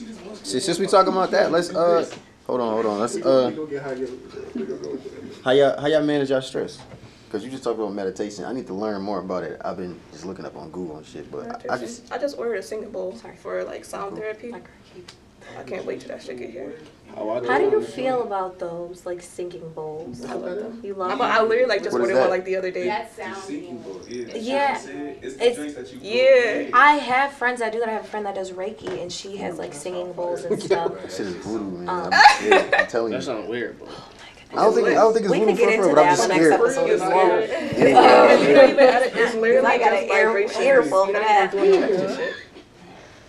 [0.47, 2.09] Since, since we talking about that, let's uh
[2.47, 3.01] hold on, hold on.
[3.01, 3.83] Let's uh We gonna get
[5.45, 5.57] how you.
[5.57, 5.77] We gonna go.
[5.77, 6.79] how y'all how y'all manage y'all stress?
[7.31, 8.45] Cause you just talked about meditation.
[8.45, 9.61] I need to learn more about it.
[9.65, 12.37] I've been just looking up on Google and shit, but I, I just I just
[12.37, 13.37] ordered a singing bowl Sorry.
[13.37, 14.53] for like sound therapy.
[15.59, 16.75] I can't wait till that shit get here.
[17.15, 20.25] How How do you feel about those like singing bowls?
[20.25, 20.81] I love them.
[20.83, 22.21] You I, love but I literally like just What is ordered that?
[22.23, 22.85] one like the other day.
[22.87, 24.07] That sounds Seeking good.
[24.09, 24.35] yeah.
[24.37, 24.75] Yeah.
[25.23, 26.71] It's the It's- drinks that you Yeah.
[26.73, 27.89] I have friends that do that.
[27.89, 30.95] I have a friend that does Reiki and she has like singing bowls and stuff.
[31.01, 31.89] that shit is voodoo, man.
[31.89, 33.23] Um, I'm, yeah, I'm telling That you.
[33.23, 33.89] sounds weird, bro.
[34.53, 35.99] I don't think I don't think it's We voodoo could get for real, into but
[36.07, 36.53] I'm just scared.
[36.53, 36.91] episode.
[36.91, 37.03] It's,
[38.49, 39.17] you don't even add it.
[39.17, 40.63] It's literally I got just an ear- vibration.
[40.63, 41.55] earful for that.
[41.55, 42.35] even doing extra shit.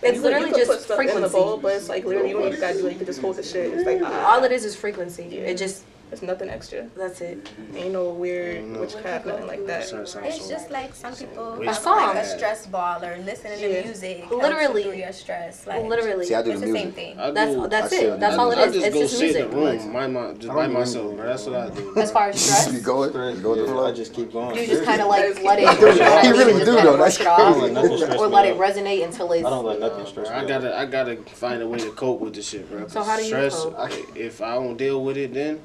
[0.02, 1.62] It's literally you put just stuff in the bowl, frequency.
[1.62, 2.92] but it's like literally you don't even gotta do it.
[2.92, 3.72] You can just hold the shit.
[3.72, 5.22] It's like ah, All it is is frequency.
[5.38, 6.86] It just it's nothing extra.
[6.96, 7.42] that's it.
[7.44, 7.76] Mm-hmm.
[7.76, 8.78] Ain't no weird mm-hmm.
[8.80, 9.84] witchcraft, nothing like that.
[9.86, 12.14] Sounds- sounds It's just like some people A have song.
[12.14, 14.18] like a stress ball or listening to music.
[14.18, 14.82] helps you Literally.
[14.84, 15.66] through your stress.
[15.66, 16.26] Like Literally.
[16.26, 16.94] See, I do it's the the music.
[16.94, 17.18] same thing.
[17.20, 18.20] I That's that's I it.
[18.20, 19.44] That's all it I just It's go just sit music.
[19.44, 21.26] in the room, my, my, just by myself, bro.
[21.26, 21.94] That's what I do.
[21.96, 23.86] As far as You stress, go it, you go with the Yeah, flow.
[23.86, 24.56] I just keep going.
[24.56, 25.80] you just kind of like let it.
[25.82, 26.96] really just do, let it though.
[26.98, 29.46] That's it off, don't let nothing stress Or let it resonate until it's.
[29.46, 32.34] I don't let nothing stress I gotta, I gotta find a way to cope with
[32.34, 32.86] this shit, bro.
[32.88, 33.78] So how do you Stress, cope?
[33.78, 35.60] I- if I don't deal with it, then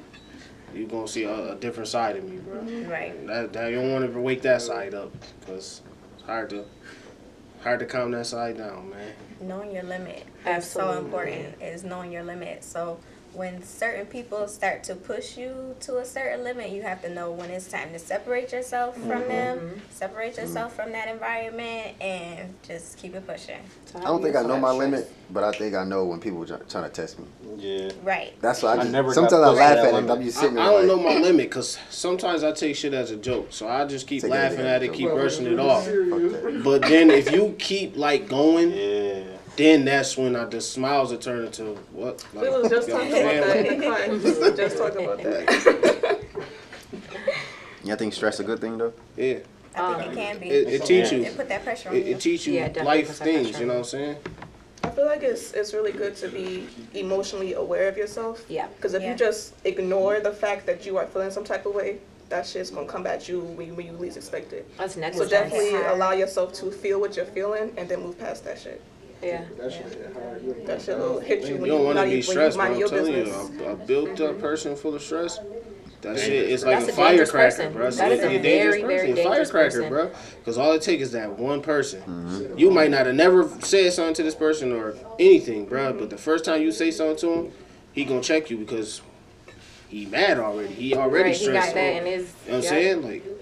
[0.78, 2.60] you gonna see a, a different side of me, bro.
[2.60, 2.90] Mm-hmm.
[2.90, 3.26] Right.
[3.26, 5.12] That, that you don't want to wake that side up,
[5.46, 5.82] cause
[6.14, 6.64] it's hard to,
[7.62, 9.12] hard to calm that side down, man.
[9.40, 11.60] Knowing your limit is so important.
[11.60, 12.64] Is knowing your limit.
[12.64, 12.98] So
[13.38, 17.30] when certain people start to push you to a certain limit, you have to know
[17.30, 19.28] when it's time to separate yourself from mm-hmm.
[19.28, 19.78] them, mm-hmm.
[19.90, 20.40] separate mm-hmm.
[20.40, 23.60] yourself from that environment, and just keep it pushing.
[23.94, 26.58] I don't think I know my limit, but I think I know when people try,
[26.68, 27.26] trying to test me.
[27.56, 27.92] Yeah.
[28.02, 28.34] Right.
[28.40, 29.94] That's why I I just never sometimes I laugh at it.
[29.94, 30.10] limit.
[30.10, 32.74] I'm just I, sitting I there don't like, know my limit, cause sometimes I take
[32.74, 35.06] shit as a joke, so I just keep Take it as laughing at it, keep
[35.06, 35.84] Well, brushing it off.
[35.84, 36.32] serious.
[36.32, 36.64] Fuck that.
[36.64, 39.37] But then if you keep like going, Yeah.
[39.58, 42.24] Then that's when I, the smiles are turn into what?
[42.32, 43.86] We was just talking I'm about that in the.
[44.08, 46.20] We was just talking about that.
[47.84, 48.92] Y'all think stress a good thing though?
[49.16, 49.38] Yeah,
[49.74, 50.48] I think Um, it can be.
[50.50, 51.22] it, it teach you.
[51.24, 52.14] It put that pressure on It, you.
[52.14, 53.58] it teach you Yeah, life things.
[53.58, 54.16] You know what I'm saying?
[54.84, 58.44] I feel like it's it's really good to be emotionally aware of yourself.
[58.48, 58.68] Yeah.
[58.76, 59.10] Because if Yeah.
[59.12, 61.98] you just ignore the fact that you are feeling some type of way,
[62.28, 64.70] that shit's gonna come at you when, when you least expect it.
[64.78, 65.16] That's next.
[65.18, 68.80] So definitely allow yourself to feel what you're feeling and then move past that shit.
[69.22, 69.44] Yeah.
[69.58, 70.42] That shit hit.
[70.44, 72.22] You That shit will hit you You when don't want to be even when you
[72.22, 72.64] stressed, bro.
[72.64, 74.40] mind I'm your telling you, a, a built up mm-hmm.
[74.40, 75.38] person full of stress.
[76.02, 77.72] That shit is like That's a a firecracker, person.
[77.72, 77.86] bro.
[77.88, 79.88] It's That is a dangerous very, person, very a dangerous firecracker, person.
[79.88, 80.10] bro.
[80.38, 82.00] Because all it takes is that one person.
[82.02, 82.56] Mm-hmm.
[82.58, 85.92] You might not have never said something to this person or anything, bro.
[85.94, 87.52] But the first time you say something to him,
[87.92, 89.02] he gonna check you because
[89.88, 90.72] he mad already.
[90.72, 91.36] He already Right.
[91.36, 92.02] He got that out.
[92.02, 92.32] in his.
[92.46, 92.68] You know what I'm yeah.
[92.68, 93.02] saying?
[93.02, 93.37] Like, You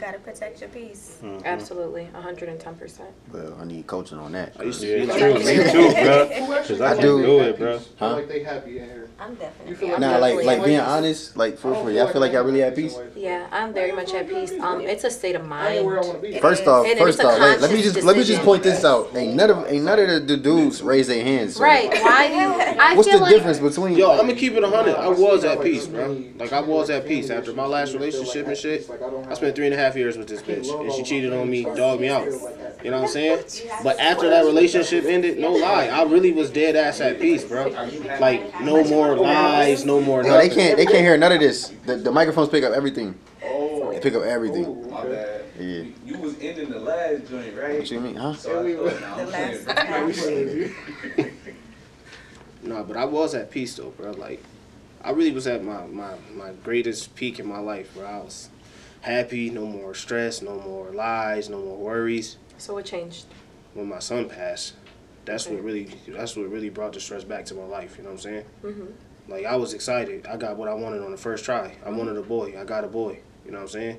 [0.00, 1.18] gotta protect your peace.
[1.22, 1.44] Mm-hmm.
[1.44, 3.00] Absolutely, 110%.
[3.32, 4.54] Well, I need coaching on that.
[4.58, 6.04] I used to Yeah, be me like, too, me too,
[6.46, 6.62] bro.
[6.64, 7.22] Cause I, I do.
[7.22, 7.80] do it, bro.
[7.98, 8.14] Huh?
[8.14, 9.09] like they happy in here.
[9.20, 9.70] I'm definitely.
[9.70, 12.32] You feel I'm Nah, like like being honest, like for I for y'all feel like
[12.32, 12.96] y'all really at peace.
[13.14, 14.52] Yeah, I'm very much at peace.
[14.58, 16.08] Um, it's a state of I ain't where I mind.
[16.08, 16.28] wanna be.
[16.36, 18.62] It First off, And first off, let, let me conscious just let me just point
[18.62, 19.14] this out.
[19.14, 21.56] Ain't none of ain't none of the, the dudes raise their hands.
[21.56, 21.90] so- Right?
[21.90, 22.40] Why do you?
[22.80, 23.96] I What's feel the like difference between?
[23.96, 24.94] Yo, like, I'm gonna keep it hundred.
[24.96, 26.24] I was at peace, bro.
[26.38, 28.88] Like I was at peace after my last relationship and shit.
[29.28, 31.64] I spent three and a half years with this bitch, and she cheated on me,
[31.64, 32.24] dogged me out.
[32.82, 33.44] You know what I'm saying?
[33.84, 37.68] But after that relationship ended, no lie, I really was dead ass at peace, bro.
[38.18, 40.22] Like no more lies, no more.
[40.24, 40.50] Yo, they nothing.
[40.58, 41.72] can't they can't hear none of this.
[41.86, 43.14] The, the microphones pick up everything.
[43.44, 44.64] Oh, They pick up everything.
[44.66, 45.44] Oh, my bad.
[45.58, 45.64] Yeah.
[45.66, 47.78] You, you was ending the last joint, right?
[47.78, 48.34] What you mean, huh?
[48.34, 50.74] So I thought, nah, The last playing.
[52.62, 54.10] No, but I was at peace though, bro.
[54.12, 54.42] Like,
[55.02, 58.04] I really was at my, my, my greatest peak in my life, bro.
[58.06, 58.50] I was
[59.00, 62.36] happy, no more stress, no more lies, no more worries.
[62.58, 62.74] so.
[62.74, 63.24] What changed?
[63.72, 64.74] When my son passed,
[65.30, 65.54] that's Okay.
[65.56, 67.96] what really that's what really brought the stress back to my life.
[67.96, 68.44] You know what I'm saying?
[68.64, 68.92] Mhm.
[69.28, 70.26] Like I was excited.
[70.26, 71.76] I got what I wanted on the first try.
[71.84, 72.54] I wanted a boy.
[72.58, 73.20] I got a boy.
[73.44, 73.98] You know what I'm saying?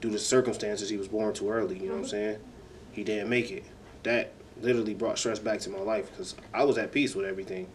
[0.00, 1.78] Due to circumstances, he was born too early.
[1.78, 2.38] You know what I'm saying?
[2.92, 3.64] He didn't make it.
[4.04, 7.66] That literally brought stress back to my life because I was at peace with everything.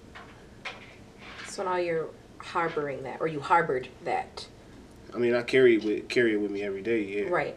[1.47, 2.07] So now you're
[2.39, 4.47] harboring that, or you harbored that.
[5.13, 7.01] I mean, I carry it with carry it with me every day.
[7.03, 7.29] Yeah.
[7.29, 7.55] Right.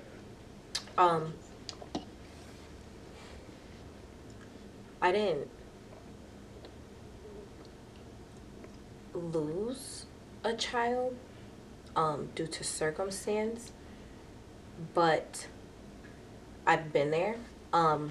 [0.98, 1.32] Um.
[5.08, 5.48] I didn't
[9.14, 10.04] lose
[10.44, 11.16] a child
[11.96, 13.72] um, due to circumstance,
[14.92, 15.46] but
[16.66, 17.36] I've been there.
[17.72, 18.10] Um,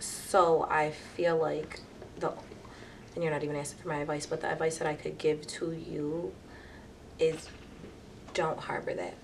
[0.00, 1.78] so I feel like
[2.18, 2.32] the,
[3.14, 5.46] and you're not even asking for my advice, but the advice that I could give
[5.46, 6.32] to you
[7.20, 7.48] is
[8.34, 9.14] don't harbor that.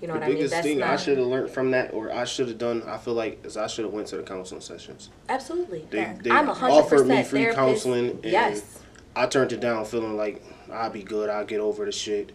[0.00, 0.36] You know the what I mean?
[0.36, 2.98] biggest That's thing I should have learned from that, or I should have done, I
[2.98, 5.10] feel like, is I should have went to the counseling sessions.
[5.28, 5.86] absolutely.
[5.90, 6.14] They, Yeah.
[6.22, 7.56] they I'm a hundred offered me free therapist.
[7.58, 8.78] counseling, and Yes.
[9.16, 10.42] I turned it down, feeling like
[10.72, 12.32] I'll be good, I'll get over the shit.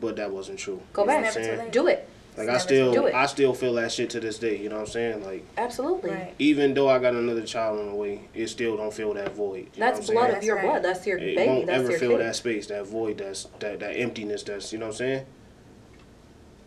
[0.00, 0.80] But that wasn't true.
[0.92, 1.22] Go You back.
[1.22, 1.58] Never too saying?
[1.58, 1.72] late.
[1.72, 2.08] Do it.
[2.36, 3.14] Like I still, do it.
[3.14, 4.56] I still feel that shit to this day.
[4.56, 5.22] You know what I'm saying?
[5.24, 6.10] Like Absolutely.
[6.10, 6.34] Right.
[6.38, 9.66] even though I got another child on the way, it still don't feel that void.
[9.74, 10.72] You That's know blood what of I'm your That's blood.
[10.74, 10.82] right.
[10.82, 11.28] That's your saying?
[11.30, 11.48] It baby.
[11.50, 12.20] won't That's ever your feel kid.
[12.20, 14.42] that space, that void, that's that that emptiness.
[14.44, 15.26] That's you know what I'm saying?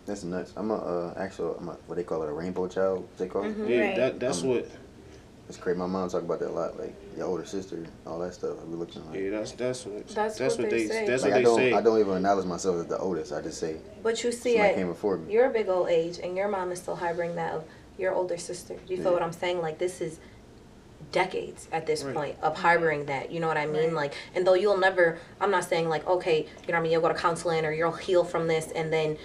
[0.05, 0.53] That's nuts.
[0.55, 3.07] I'm a uh, actual I'm a, what they call it a rainbow child.
[3.17, 3.55] They call it.
[3.67, 3.95] Yeah, Right.
[3.95, 4.67] that that's Um, what.
[5.47, 5.77] It's crazy.
[5.77, 6.79] My mom talk about that a lot.
[6.79, 8.57] Like your older sister, all that stuff.
[8.61, 9.19] I be looking like.
[9.19, 11.07] Yeah, that's that's what That's that's, what what, they they, say.
[11.07, 11.73] that's Like what I they don't, say.
[11.73, 13.31] I don't even acknowledge myself as the oldest.
[13.31, 15.31] I just say But you see, somebody at came before me.
[15.33, 17.63] your big old age, and your mom is still harboring that of
[17.99, 18.73] your older sister.
[18.87, 19.11] Do you feel Yeah.
[19.13, 19.61] what I'm saying?
[19.61, 20.19] Like this is
[21.11, 22.15] decades at this Right.
[22.15, 23.31] point of harboring that.
[23.31, 23.85] You know what I mean?
[23.87, 23.93] Right.
[23.93, 26.91] Like, and though you'll never, I'm not saying like, okay, you know what I mean?
[26.91, 29.17] You'll go to counseling or you'll heal from this, and then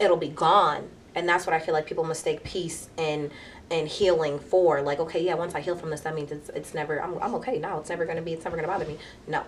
[0.00, 0.88] it'll be gone.
[1.14, 3.30] And that's what I feel like people mistake peace and
[3.70, 4.80] and healing for.
[4.82, 7.00] Like, okay, yeah, once I heal from this, that means it's it's never.
[7.02, 7.78] I'm I'm okay now.
[7.80, 8.32] It's never gonna be.
[8.32, 8.98] It's never gonna bother me.
[9.28, 9.42] No.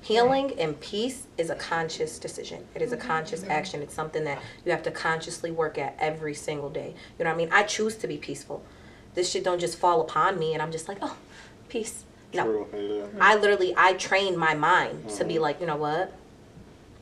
[0.00, 2.66] Healing and peace is a conscious decision.
[2.74, 3.80] It is a conscious action.
[3.80, 6.94] It's something that you have to consciously work at every single day.
[7.18, 7.48] You know what I mean?
[7.50, 8.62] I choose to be peaceful.
[9.14, 11.16] This shit don't just fall upon me and I'm just like, oh,
[11.70, 12.04] peace.
[12.34, 12.44] No.
[12.44, 12.66] True.
[12.74, 13.06] Yeah.
[13.18, 15.40] I literally I train my mind to be Mhm.
[15.40, 16.12] like, you know what?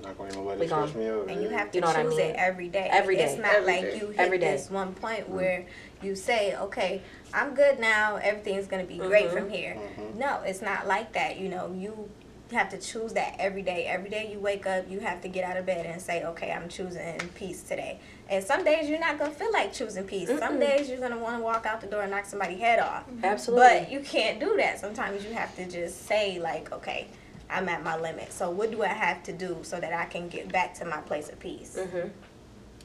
[0.03, 1.29] Not going to let We it stress me out.
[1.29, 2.31] And you have to You know what I choose mean?
[2.31, 2.89] it every day.
[2.91, 3.41] Every It's day.
[3.43, 3.99] not Every like day.
[3.99, 4.53] you hit Every day.
[4.53, 5.65] this one point where
[6.03, 8.17] you say, okay, I'm good now.
[8.17, 9.33] Everything's gonna be great Mhm.
[9.33, 9.77] from here.
[9.99, 10.17] Mhm.
[10.17, 11.37] No, it's not like that.
[11.39, 12.09] You know, you
[12.51, 13.87] have to choose that every day.
[13.87, 16.51] Every day you wake up, you have to get out of bed and say, okay,
[16.53, 17.99] I'm choosing peace today.
[18.29, 20.29] And some days you're not gonna feel like choosing peace.
[20.29, 20.61] Some Mm-mm.
[20.61, 23.05] days you're gonna want to walk out the door and knock somebody's head off.
[23.23, 23.67] Absolutely.
[23.81, 24.79] But you can't do that.
[24.81, 27.07] Sometimes you have to just say like, okay,
[27.53, 28.33] I'm at my limit.
[28.33, 30.99] So what do I have to do so that I can get back to my
[30.99, 31.79] place of peace?
[31.79, 32.09] hmm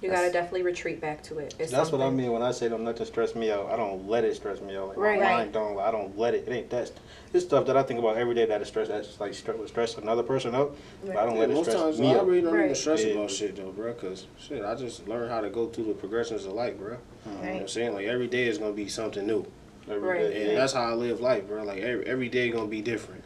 [0.02, 1.56] You gotta definitely retreat back to it.
[1.58, 3.72] It's That's what I mean when I say don't let it stress me out.
[3.72, 4.90] I don't let it stress me out.
[4.90, 5.20] Like Right.
[5.20, 5.38] my Right.
[5.38, 5.80] mind don't.
[5.80, 6.48] I don't let it.
[6.48, 6.92] It ain't that.
[7.34, 8.88] It's stuff that I think about every day that is stress.
[8.90, 10.76] That's like stress, stress another person out.
[11.04, 13.04] But I don't Yeah, let it most stress times me I really don't even stress
[13.04, 13.14] Yeah.
[13.14, 13.94] about shit though, bro.
[13.94, 16.98] Cause shit, I just learned how to go through the progressions of life, bro.
[17.26, 17.94] You know what I'm saying?
[17.94, 19.46] Like every day is gonna be something new,
[19.90, 20.20] Every Right.
[20.20, 20.60] day, and yeah.
[20.60, 21.64] that's how I live life, bro.
[21.64, 23.24] Like every, every day gonna be different.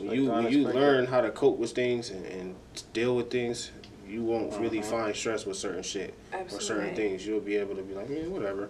[0.00, 2.54] When you when you learn how to cope with things and, and
[2.92, 3.70] deal with things,
[4.08, 4.90] you won't really Uh-huh.
[4.90, 7.26] find stress with certain shit or certain things.
[7.26, 8.62] You'll be able to be like, man, whatever.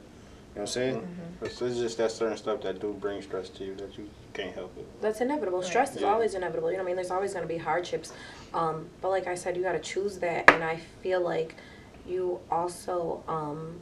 [0.54, 1.08] You know what I'm saying?
[1.40, 4.54] It's, it's just that certain stuff that do bring stress to you that you can't
[4.54, 4.86] help it.
[5.00, 5.62] That's inevitable.
[5.62, 6.12] Stress is Yeah.
[6.12, 6.70] always inevitable.
[6.70, 6.96] You know what I mean?
[6.96, 8.12] There's always going to be hardships.
[8.52, 10.50] Um, but like I said, you got to choose that.
[10.50, 11.54] And I feel like
[12.06, 13.80] you also, um,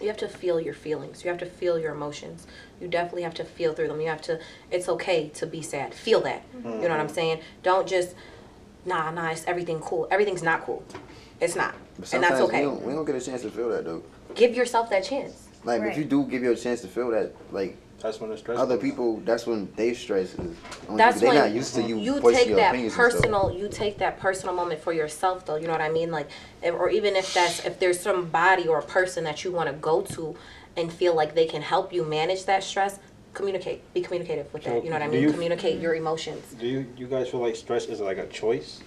[0.00, 1.22] you have to feel your feelings.
[1.24, 2.46] You have to feel your emotions.
[2.80, 4.00] You definitely have to feel through them.
[4.00, 4.38] You have to,
[4.70, 5.92] it's okay to be sad.
[5.94, 6.42] Feel that.
[6.54, 7.40] You know what I'm saying?
[7.62, 8.14] Don't just,
[8.84, 10.06] nah, nah, it's everything cool.
[10.10, 10.84] Everything's not cool.
[11.40, 11.74] It's not.
[12.12, 12.60] And that's okay.
[12.60, 14.02] we don't, we don't get a chance to feel that though.
[14.34, 15.48] Give yourself that chance.
[15.64, 15.90] Like Right.
[15.92, 18.58] if you do give you a chance to feel that, like That's when the stress.
[18.58, 18.90] other comes.
[18.90, 20.56] people, that's when they stress is.
[20.90, 21.98] That's they're when not used to you.
[21.98, 23.20] you take your that opinions and stuff.
[23.22, 26.30] personal you take that personal moment for yourself though you know what i mean like
[26.62, 29.74] if, or even if that's if there's somebody or a person that you want to
[29.74, 30.36] go to
[30.78, 32.98] and feel like they can help you manage that stress
[33.34, 36.66] communicate be communicative with that you know what i mean you- communicate your emotions Do
[36.66, 38.80] you you guys feel like stress is like a choice?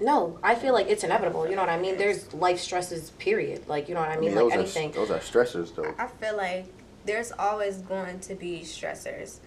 [0.00, 3.66] no i feel like it's inevitable you know what i mean there's life stresses period
[3.68, 5.74] like you know what i I mean, mean, like those anything are those are stressors
[5.76, 5.94] though.
[5.98, 6.66] I feel like
[7.04, 9.38] there's always going to be stressors.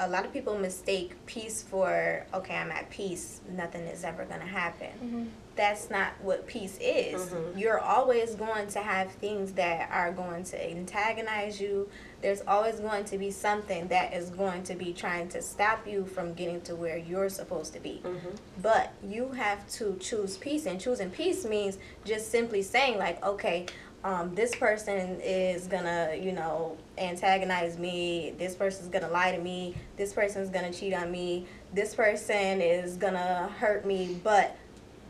[0.00, 4.40] A lot of people mistake peace for okay, I'm at peace, nothing is ever going
[4.40, 5.32] to happen.
[5.56, 7.20] That's not what peace is.
[7.30, 7.58] Mhm.
[7.58, 11.88] You're always going to have things that are going to antagonize you.
[12.20, 16.04] There's always going to be something that is going to be trying to stop you
[16.06, 18.00] from getting to where you're supposed to be.
[18.04, 18.36] Mhm.
[18.62, 23.66] But you have to choose peace, and choosing peace means just simply saying, like, okay,
[24.08, 28.32] um, this person is gonna, you know, antagonize me.
[28.38, 29.74] This person's gonna lie to me.
[29.98, 31.46] This person's gonna cheat on me.
[31.74, 34.18] This person is gonna hurt me.
[34.24, 34.56] But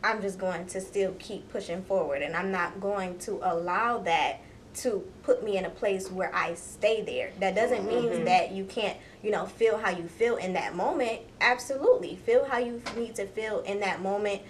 [0.02, 4.40] I'm just going to still keep pushing forward, and I'm not going to allow that
[4.78, 7.30] to put me in a place where I stay there.
[7.38, 8.24] That doesn't mean Mhm.
[8.24, 11.20] that you can't, you know, feel how you feel in that moment.
[11.40, 12.16] Absolutely.
[12.16, 14.42] Feel how you need to feel in that moment.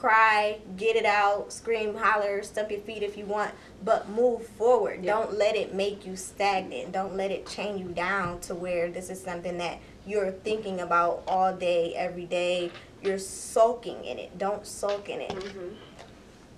[0.00, 3.50] Cry, get it out, scream, holler, stump your feet if you want,
[3.84, 5.04] but move forward.
[5.04, 5.12] Yeah.
[5.12, 6.92] Don't let it make you stagnant.
[6.92, 11.22] Don't let it chain you down to where this is something that you're thinking about
[11.28, 12.70] all day, every day.
[13.02, 14.38] You're sulking in it.
[14.38, 15.30] Don't sulk in it.
[15.32, 15.74] Mhm.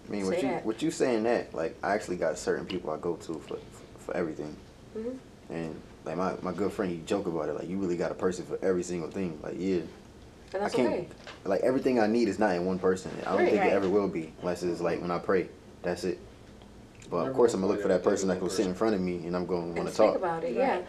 [0.07, 0.65] I mean, what Say you that.
[0.65, 3.59] what you saying that like I actually got certain people I go to for
[3.99, 4.55] for everything,
[4.97, 5.17] Mhm.
[5.51, 8.15] and like my my good friend he joke about it like you really got a
[8.15, 10.02] person for every single thing like yeah And that's
[10.61, 11.09] I can't okay
[11.45, 13.51] like everything I need is not in one person I don't Right.
[13.51, 13.71] think Right.
[13.73, 15.49] it ever will be unless it's like when I pray
[15.83, 16.19] that's it.
[17.11, 18.75] But of course I'm gonna gonna look for that person that can day sit in
[18.75, 20.17] front of me and I'm gonna want to talk.
[20.17, 20.81] about it yeah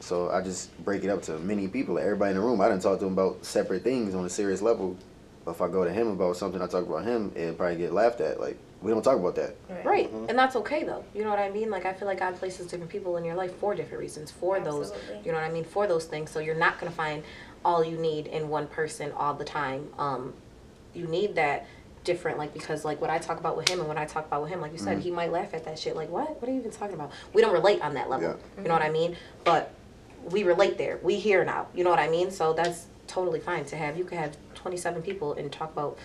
[0.00, 1.94] So I just break it up to many people.
[1.94, 4.28] Like everybody in the room, I didn't talk to him about separate things on a
[4.28, 4.96] serious level.
[5.44, 7.92] But if I go to him about something, I talk about him, it'll probably get
[7.92, 8.38] laughed at.
[8.40, 9.54] Like we don't talk about that.
[9.84, 10.28] Right, Mm-hmm.
[10.28, 11.02] and that's okay though.
[11.14, 11.70] You know what I mean?
[11.70, 14.60] Like I feel like God places different people in your life for different reasons, for
[14.60, 14.92] those,
[15.24, 16.30] you know what I mean, for those things.
[16.30, 17.22] So you're not gonna find
[17.66, 19.88] all you need in one person all the time.
[19.98, 20.32] Um,
[20.94, 21.66] you need that
[22.04, 24.40] different, like because like what I talk about with him and what I talk about
[24.42, 24.86] with him, like you Mm-hmm.
[24.86, 25.96] said, he might laugh at that shit.
[25.96, 26.40] Like what?
[26.40, 27.10] What are you even talking about?
[27.34, 28.38] We don't relate on that level.
[28.56, 28.62] Yeah.
[28.62, 29.16] You know what I mean?
[29.42, 29.72] But
[30.30, 31.00] we relate there.
[31.02, 31.66] We here now.
[31.74, 32.30] You know what I mean?
[32.30, 33.98] So that's totally fine to have.
[33.98, 35.98] You could have 27 people and talk about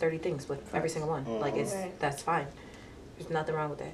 [0.00, 1.24] 30 things with every single one.
[1.38, 1.96] Like it's Right.
[2.00, 2.46] that's fine.
[3.16, 3.92] There's nothing wrong with that.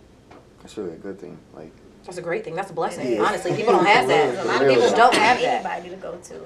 [0.63, 1.37] That's really a good thing.
[1.55, 1.73] Like
[2.07, 2.55] That's a great thing.
[2.55, 3.13] That's a blessing.
[3.13, 3.23] Yeah.
[3.25, 4.45] Honestly, people don't have that.
[4.45, 5.65] A lot of people don't have that.
[5.67, 6.41] anybody to go to.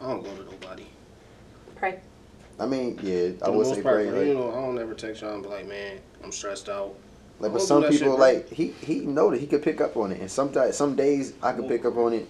[0.00, 0.86] I don't go to nobody.
[1.76, 2.00] Pray.
[2.60, 4.28] I mean, yeah, I would say part, pray.
[4.28, 6.94] you know, I don't ever text y'all and be like, man, I'm stressed out.
[7.38, 9.96] like, but some that shit, people like he he know that he could pick up
[9.96, 12.28] on it, and sometimes some days I could pick up on it.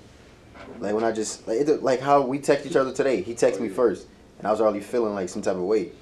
[0.80, 3.22] Like when I just like it, like how we text each other today.
[3.22, 4.06] He texted me oh, first,
[4.38, 5.92] and I was already feeling like some type of way,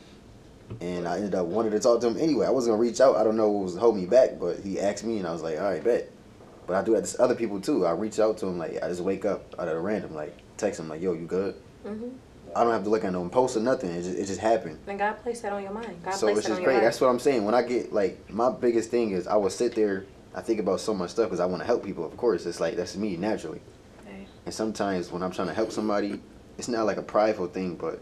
[0.81, 2.47] and I ended up wanting to talk to him anyway.
[2.47, 3.15] I wasn't gonna reach out.
[3.15, 5.43] I don't know what was holding me back, but he asked me, and I was
[5.43, 6.11] like, all right, bet.
[6.67, 7.87] But I do that to other people too.
[7.87, 10.81] I reach out to him like I just wake up out of random, like text
[10.81, 11.55] him like, yo, you good?
[11.85, 12.09] hmm
[12.55, 13.91] I don't have to look at no post or nothing.
[13.91, 14.79] It just, it just happened.
[14.87, 16.03] And God placed that on your mind.
[16.03, 16.81] God so it's just great.
[16.81, 17.45] That's what I'm saying.
[17.45, 20.07] When I get like my biggest thing is I will sit there.
[20.35, 22.07] I think about so much stuff because I want to help people.
[22.07, 23.61] Of course, it's like that's me naturally.
[24.07, 24.27] Right.
[24.47, 26.21] And sometimes when I'm trying to help somebody,
[26.57, 28.01] it's not like a prideful thing, but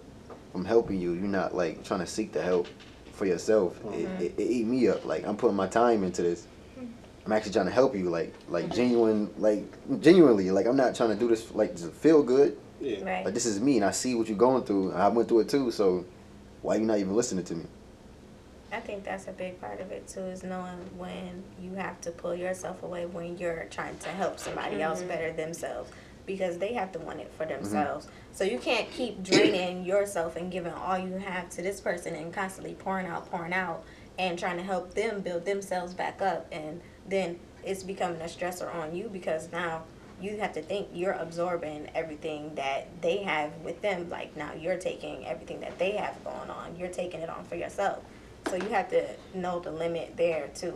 [0.55, 1.15] I'm helping you.
[1.15, 2.69] You're not like trying to seek the help
[3.13, 3.81] for yourself.
[3.93, 5.05] It, it, it eat me up.
[5.05, 6.47] Like I'm putting my time into this.
[7.27, 8.11] I'm actually trying to help you.
[8.11, 9.65] Like like genuine like
[10.01, 10.51] genuinely.
[10.51, 12.57] Like I'm not trying to do this like to feel good.
[12.81, 13.03] Yeah.
[13.03, 13.25] Right.
[13.25, 14.91] Like this is me, and I see what you're going through.
[14.91, 15.71] and I went through it too.
[15.71, 16.05] So
[16.63, 17.65] why you not even listening to me?
[18.73, 22.11] I think that's a big part of it too, is knowing when you have to
[22.11, 25.09] pull yourself away when you're trying to help somebody else mm-hmm.
[25.09, 25.91] better themselves.
[26.27, 27.63] Because they have to want it for mm-hmm.
[27.63, 28.09] themselves.
[28.33, 32.33] So you can't keep draining yourself and giving all you have to this person and
[32.33, 33.85] constantly pouring out, pouring out
[34.19, 38.73] and trying to help them build themselves back up and then it's becoming a stressor
[38.75, 39.83] on you because now
[40.21, 44.09] you have to think you're absorbing everything that they have with them.
[44.09, 46.77] Like now you're taking everything that they have going on.
[46.77, 48.03] You're taking it on for yourself.
[48.49, 50.75] So you have to know the limit there too.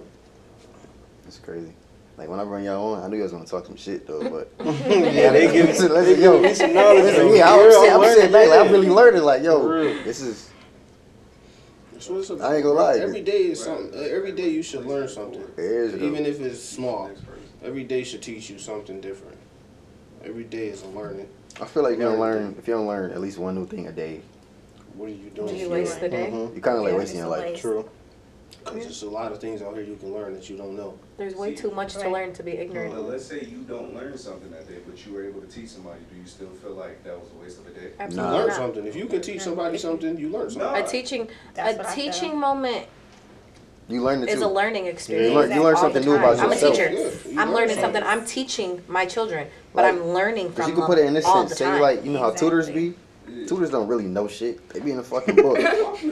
[1.26, 1.72] It's crazy.
[2.16, 4.28] Like when I run y'all on, I knew you was gonna talk some shit though,
[4.28, 7.04] but yeah, they give listen, listen, yo, me some knowledge.
[7.04, 7.34] listen, though.
[7.34, 9.22] yeah, I'm, Real, saying, I'm sitting back, like, I'm really learning.
[9.22, 9.68] Like, yo,
[10.02, 10.50] this is
[11.98, 12.52] That's what it's about.
[12.52, 12.98] I ain't gonna lie.
[12.98, 13.92] Every day is something.
[13.92, 17.10] uh, Every day you should learn something, it is even if it's small.
[17.64, 19.36] Every day should teach you something different.
[20.24, 21.28] Every day is a learning.
[21.60, 22.42] I feel like if you don't Learn.
[22.44, 24.20] learn, if you don't learn at least one new thing a day,
[24.94, 25.48] What are you doing?
[25.48, 26.30] Did you waste the day?
[26.30, 27.42] you kind of like Yeah, wasting your life.
[27.46, 27.62] waste.
[27.62, 27.90] True.
[28.74, 30.98] Because there's a lot of things out here you can learn that you don't know.
[31.16, 32.92] There's way See, too much to learn to be ignorant.
[32.94, 35.68] Well, let's say you don't learn something that day, but you were able to teach
[35.70, 36.00] somebody.
[36.12, 37.82] Do you still feel like that was a waste of a day?
[37.86, 38.38] You Absolutely Nah.
[38.38, 38.56] learn not.
[38.56, 38.86] something.
[38.86, 40.72] If you can teach somebody something, you learn something.
[40.72, 40.84] No.
[40.84, 42.12] A teaching That's a what I feel.
[42.12, 42.86] teaching moment
[43.88, 44.46] You learn it is too.
[44.46, 45.50] a learning experience you experience.
[45.50, 46.52] learn, you learn something new about yourself.
[46.52, 46.90] I'm a teacher.
[46.92, 46.98] Yeah,
[47.32, 48.02] you I'm learn learning something.
[48.02, 48.02] something.
[48.04, 50.60] I'm teaching my children, but Like, I'm learning from them.
[50.62, 51.58] Cause you can put it in this all sense.
[51.58, 52.94] Say like you know how tutors Exactly.
[53.28, 53.46] Be.
[53.46, 54.66] Tutors don't really know shit.
[54.70, 55.56] They be in a fucking book.
[55.56, 56.04] they don't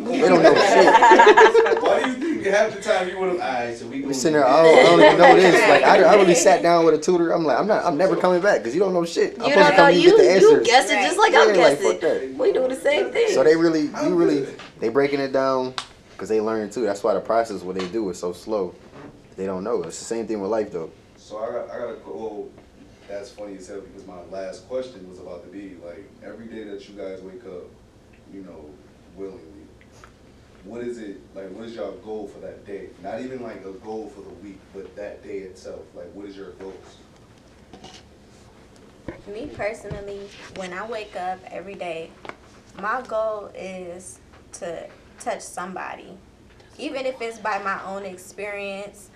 [0.42, 1.82] know shit.
[1.82, 3.44] Why do you think half the time you want to?
[3.44, 4.46] Alright, so we We gonna sitting do there.
[4.48, 5.68] I don't, I don't even know this.
[5.68, 7.32] Like I, I really sat down with a tutor.
[7.32, 7.84] I'm like, I'm not.
[7.84, 9.34] I'm never coming back because you don't know shit.
[9.40, 10.66] I'm you supposed don't to know come and you get the you answers.
[10.66, 11.90] guess it just like Yeah, I'm like, guessing.
[11.92, 12.34] fuck that.
[12.38, 13.30] we doing the same thing.
[13.34, 14.46] So they really, you really,
[14.78, 15.74] they breaking it down
[16.12, 16.82] because they learn too.
[16.82, 18.74] That's why the process what they do is so slow.
[19.36, 19.82] They don't know.
[19.82, 20.90] It's the same thing with life though.
[21.16, 22.48] So I got, I got a, qu- well,
[23.08, 26.64] that's funny as hell because my last question was about to be like, every day
[26.64, 27.64] that you guys wake up,
[28.32, 28.68] you know,
[29.16, 29.40] willingly,
[30.64, 32.88] what is it, like, what is your goal for that day?
[33.02, 36.36] Not even like a goal for the week, but that day itself, like, what is
[36.36, 36.96] your goals?
[39.28, 42.10] Me personally, when I wake up every day,
[42.80, 44.18] my goal is
[44.54, 44.88] to
[45.20, 46.16] touch somebody.
[46.78, 49.10] Even if it's by my own experience,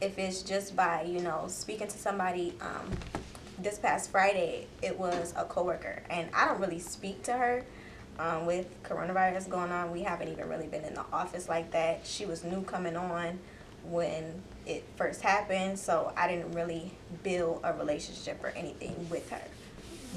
[0.00, 2.54] if it's just by, you know, speaking to somebody.
[2.60, 2.90] Um,
[3.58, 7.64] this past Friday, it was a coworker, and I don't really speak to her.
[8.18, 12.00] Um, with coronavirus going on, we haven't even really been in the office like that.
[12.04, 13.38] She was new coming on
[13.84, 16.92] when it first happened, so I didn't really
[17.22, 19.42] build a relationship or anything with her.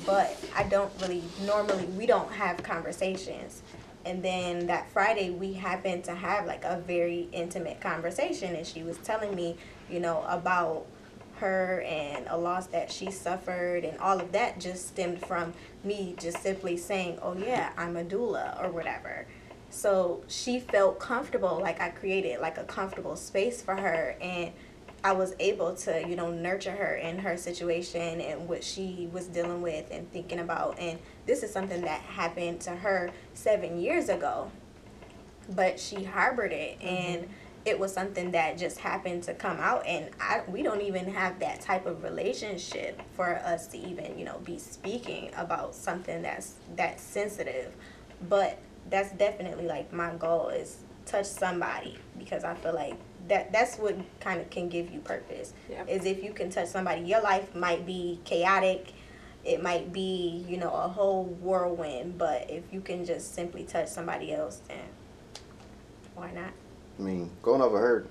[0.06, 3.62] But I don't really normally we don't have conversations.
[4.06, 8.84] And then that Friday we happened to have like a very intimate conversation and she
[8.84, 9.56] was telling me,
[9.90, 10.86] you know, about
[11.38, 16.16] her and a loss that she suffered and all of that just stemmed from me
[16.18, 19.28] just simply saying, "Oh yeah, I'm a doula" or whatever.
[19.70, 24.52] So she felt comfortable, like I created like a comfortable space for her and
[25.06, 29.28] I was able to, you know, nurture her in her situation and what she was
[29.28, 30.80] dealing with and thinking about.
[30.80, 34.50] And this is something that happened to her seven years ago,
[35.50, 37.34] but she harbored it, and mm-hmm.
[37.66, 39.86] It was something that just happened to come out.
[39.88, 44.26] And I, we don't even have that type of relationship for us to even, you
[44.26, 47.76] know, be speaking about something that's that sensitive.
[48.30, 48.60] But
[48.90, 52.96] that's definitely like my goal is touch somebody because I feel like
[53.28, 55.90] that that's what kind of can give you purpose Yep.
[55.90, 58.94] is if you can touch somebody your life might be chaotic
[59.44, 63.88] it might be you know a whole whirlwind but if you can just simply touch
[63.88, 64.80] somebody else then
[66.16, 66.52] why not
[66.98, 68.08] I mean, going over of her,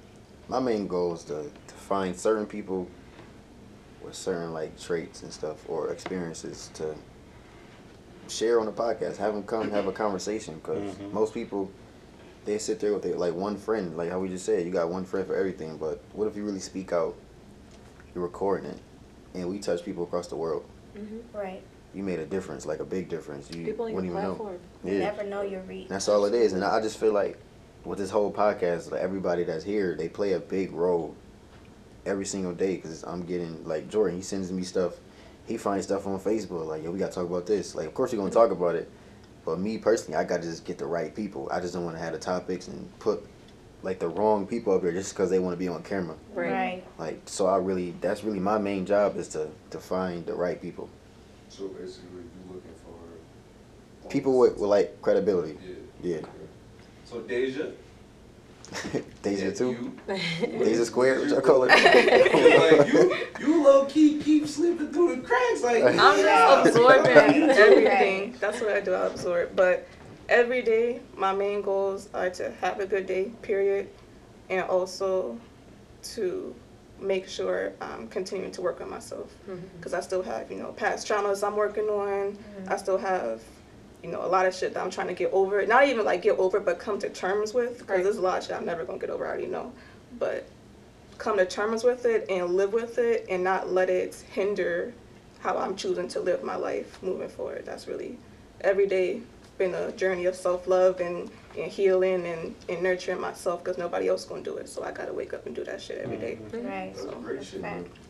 [0.49, 2.89] my main goal is to, to find certain people
[4.03, 6.95] with certain like traits and stuff or experiences to
[8.29, 9.17] share on the podcast.
[9.17, 11.13] Have them come have a conversation because Mhm.
[11.13, 11.71] most people
[12.45, 14.91] they sit there with their, like one friend, like how we just said, you got
[14.91, 15.79] one friend for everything.
[15.79, 17.15] But what if you really speak out?
[18.15, 18.79] You're recording it,
[19.35, 20.65] and we touch people across the world.
[21.33, 21.63] right
[21.95, 23.51] You made a difference, like a big difference.
[23.51, 24.35] You People on wouldn't your even know.
[24.37, 24.59] platform.
[24.85, 24.99] you Yeah.
[25.11, 26.53] never know your reach That's all it is.
[26.53, 27.39] And I just feel like
[27.85, 31.15] with this whole podcast, like everybody that's here, they play a big role
[32.07, 34.95] every single day because I'm getting, like, Jordan, he sends me stuff.
[35.47, 37.75] He finds stuff on Facebook, like, yo, we got to talk about this.
[37.75, 38.91] Like, of course, you're going to talk about it.
[39.45, 41.49] But me personally, I got to just get the right people.
[41.53, 43.27] I just don't want to have the topics and put,
[43.83, 46.17] like, the wrong people up here just because they want to be on camera.
[46.33, 46.51] Right.
[46.51, 50.35] right Like, so I really, that's really my main job is to, to find the
[50.35, 50.89] right people.
[51.51, 55.59] So basically, you're looking for People with, with like, credibility.
[56.03, 56.21] Yeah.
[56.21, 56.27] Yeah.
[57.05, 57.71] So Deja.
[59.23, 59.93] Deja, too.
[60.09, 61.69] You, Deja Square, what y'all call it?
[62.79, 65.63] like you, you low key keep slipping through the cracks.
[65.63, 66.65] Like I'm Right.
[66.65, 67.07] just absorbing
[67.51, 68.37] everything.
[68.41, 68.95] That's what I do.
[68.95, 69.55] I absorb.
[69.55, 69.87] But
[70.29, 73.89] every day, my main goals are to have a good day, period,
[74.49, 75.39] and also
[76.15, 76.55] to
[77.01, 79.31] make sure I'm continuing to work on myself.
[79.49, 79.61] Mm-hmm.
[79.77, 82.33] Because I still have, you know, past traumas I'm working on.
[82.33, 82.73] Mm-hmm.
[82.73, 83.43] I still have,
[84.05, 85.65] you know, a lot of shit that I'm trying to get over.
[85.67, 87.79] Not even like get over, but come to terms with.
[87.79, 88.05] Because Right.
[88.05, 89.73] there's a lot of shit I'm never going to get over, I already know.
[90.19, 90.47] But
[91.17, 94.93] come to terms with it and live with it and not let it hinder
[95.41, 97.65] how I'm choosing to live my life moving forward.
[97.65, 98.19] That's really
[98.61, 99.23] every day
[99.57, 104.09] been a journey of self love and, and healing and, and nurturing myself because nobody
[104.09, 104.69] else gonna do it.
[104.69, 106.39] So I gotta wake up and do that shit every day.
[106.43, 106.67] Mm-hmm.
[106.67, 107.63] right That's great shit.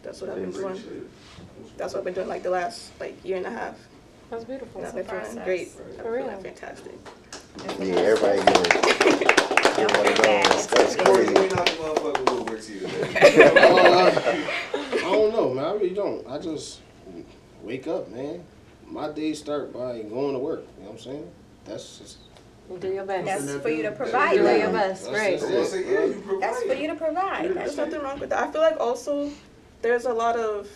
[0.02, 1.08] That's what I've been doing.
[1.76, 3.76] That's what I've been doing like the last like year and a half.
[4.34, 4.80] That's beautiful.
[4.80, 5.44] And I've been feeling process.
[5.44, 5.68] great.
[5.68, 6.26] For I'm real.
[6.26, 6.92] feeling fantastic.
[7.78, 8.72] Yeah, everybody good.
[9.78, 10.66] Everybody forget goes.
[10.66, 10.96] That's.
[10.96, 11.34] Corey, crazy.
[11.34, 13.52] we not the motherfucker who works here today.
[14.74, 15.64] Uh, I don't know, man.
[15.64, 16.26] I really don't.
[16.28, 16.80] I just
[17.62, 18.42] wake up, man.
[18.88, 20.64] My days start by going to work.
[20.78, 21.30] You know what I'm saying?
[21.64, 22.18] That's just
[22.68, 23.24] You do your best.
[23.46, 24.34] That's for you to provide.
[24.34, 24.72] do your that.
[24.72, 25.38] best, right?
[25.38, 25.86] That's it.
[25.86, 26.42] Yeah, you provide.
[26.42, 27.54] That's for you to provide.
[27.54, 28.48] There's nothing wrong with that.
[28.48, 29.30] I feel like also
[29.80, 30.68] there's a lot of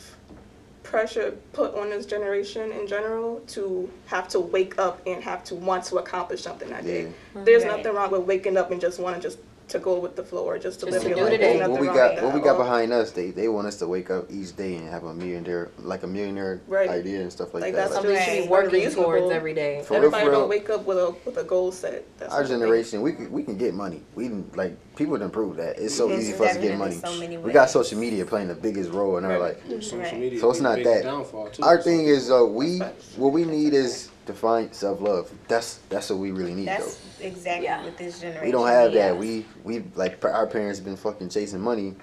[0.89, 5.55] pressure put on this generation in general to have to wake up and have to
[5.55, 7.13] want to accomplish something that day.
[7.35, 7.77] There's Right.
[7.77, 9.39] nothing wrong with waking up and just want to just
[9.69, 11.33] to go with the flow or just to Just live to your do life.
[11.33, 12.63] the There's what we got what we got all.
[12.63, 15.71] behind us they they want us to wake up each day and have a millionaire
[15.79, 16.89] like a millionaire Right.
[16.89, 19.05] idea and stuff like, Like, that that's Like, Something you should be working Unreasonable.
[19.05, 19.83] towards every day.
[19.85, 20.41] For real, Everybody for real.
[20.41, 22.05] don't wake up with a with a goal set.
[22.19, 22.61] That's our not the thing.
[22.61, 25.95] generation we can, we can get money we can like people done proved that it's
[25.95, 28.49] so There's easy for us to get money so many we got social media playing
[28.49, 30.19] the biggest role in our life Social Right.
[30.19, 30.85] media So it's not that.
[30.85, 31.63] biggest Downfall too.
[31.63, 32.79] our thing is uh we
[33.17, 37.25] what we need is to find self-love that's that's what we really need That's though
[37.27, 37.83] exactly Yeah.
[37.83, 38.45] what this generation.
[38.47, 39.01] we don't have needs.
[39.03, 41.95] that we we like our parents been fucking chasing money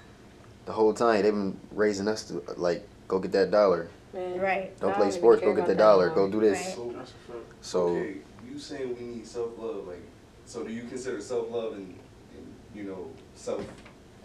[0.66, 4.80] the whole time they've been raising us to like go get that dollar Man, Right.
[4.80, 6.76] don't I play don't even sports go get the dollar go do this Right.
[6.76, 7.44] So that's a fact.
[7.62, 8.16] so Okay,
[8.52, 10.02] you saying we need self love, like,
[10.48, 11.94] so do you consider self love and,
[12.36, 13.64] and you know self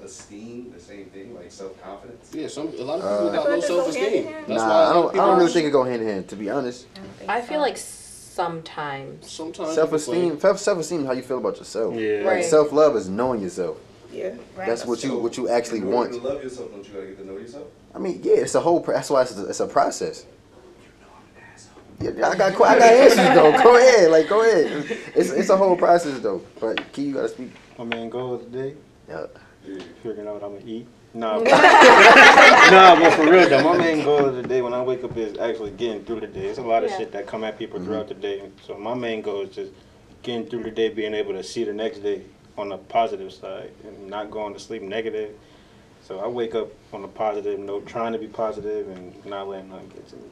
[0.04, 2.30] esteem the same thing, like self confidence?
[2.34, 3.96] Yeah, some a lot of Uh, people I got feel low like they go self
[3.96, 4.56] hand in esteem.
[4.56, 6.50] nah I don't I don't really are- think it go hand in hand to be
[6.50, 7.46] honest I, don't think I so.
[7.46, 9.30] feel like sometimes.
[9.30, 12.18] Sometimes self esteem self esteem how you feel about yourself Yeah.
[12.18, 12.44] like Right.
[12.44, 13.76] self love is knowing yourself
[14.12, 14.28] Yeah.
[14.56, 14.66] Right.
[14.68, 17.18] that's what you what you actually In want to love yourself, don't you gotta get
[17.18, 17.66] to know yourself?
[17.94, 18.80] I mean, yeah, it's a whole.
[18.80, 20.24] pro- That's why it's a, it's a process.
[22.00, 23.52] Yeah, I got I got answers though.
[23.62, 24.86] Go ahead, like go ahead.
[25.14, 26.40] It's it's a whole process though.
[26.58, 27.50] But Key, you gotta speak.
[27.78, 28.74] My main goal of the day,
[29.08, 29.26] Yeah.
[30.02, 30.86] Figuring out what I'm gonna eat.
[31.12, 31.50] Nah, but,
[32.70, 35.16] nah, but for real though, my main goal of the day when I wake up
[35.16, 36.46] is actually getting through the day.
[36.46, 36.98] It's a lot of Yeah.
[36.98, 38.20] shit that come at people throughout mm-hmm.
[38.20, 38.50] the day.
[38.64, 39.72] So my main goal is just
[40.22, 42.22] getting through the day, being able to see the next day
[42.56, 45.34] on the positive side and not going to sleep negative.
[46.02, 49.70] So I wake up on a positive note, trying to be positive and not letting
[49.70, 50.22] nothing get to me.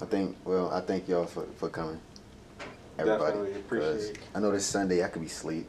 [0.00, 0.36] I think.
[0.44, 2.00] Well, I thank y'all for for coming.
[2.98, 3.32] Everybody.
[3.32, 4.18] Definitely appreciate 'Cause it.
[4.34, 5.66] I know this Sunday I could be asleep.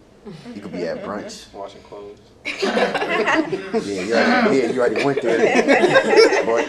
[0.53, 1.53] You could be at brunch.
[1.53, 2.19] Washing clothes.
[2.45, 6.45] Yeah, you already, yeah, you already went there.
[6.45, 6.67] but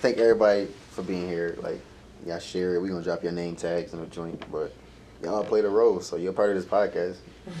[0.00, 1.56] thank everybody for being here.
[1.62, 1.80] Like,
[2.26, 2.80] y'all share it.
[2.80, 4.72] We gonna drop your name tags in the joint, but
[5.22, 7.16] y'all play the role, so you're part of this podcast.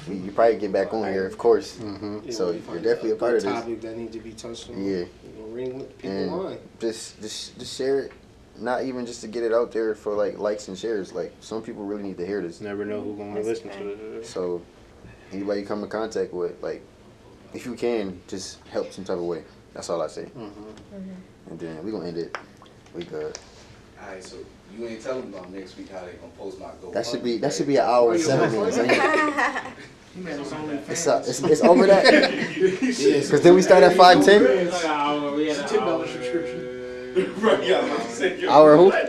[0.06, 1.76] You, you probably get back on here, of course.
[1.76, 2.18] Mm-hmm.
[2.24, 3.60] Yeah, So you're definitely a part of good this.
[3.60, 4.76] Topic that need to be touched on.
[4.84, 4.90] Yeah.
[4.98, 5.06] You
[5.38, 6.58] know, ring with people And line.
[6.78, 8.12] just, just, just share it.
[8.60, 11.12] Not even just to get it out there for like likes and shares.
[11.12, 12.60] Like some people really need to hear this.
[12.60, 13.78] Never know who's gonna That's listen right.
[13.78, 14.26] to it.
[14.26, 14.62] So
[15.32, 16.82] anybody you come in contact with, like,
[17.54, 19.44] if you can, just help some type of way.
[19.74, 20.24] That's all I say.
[20.24, 21.50] Mm-hmm.
[21.50, 22.36] And then we gonna end it.
[22.94, 23.38] We good.
[24.02, 24.36] Alright, so
[24.76, 26.92] you ain't telling them about next week how they gonna post my goal.
[26.92, 28.78] That should be that should be an hour and seven minutes.
[28.78, 29.64] ain't it?
[30.14, 32.04] He made his only It's, uh, it's, it's over that.
[33.30, 34.42] Cause then we start at five ten.
[34.44, 36.67] Ten dollar subscription.
[37.38, 38.92] right, yeah, I'm about to say, yo, Hour who?
[38.92, 39.02] I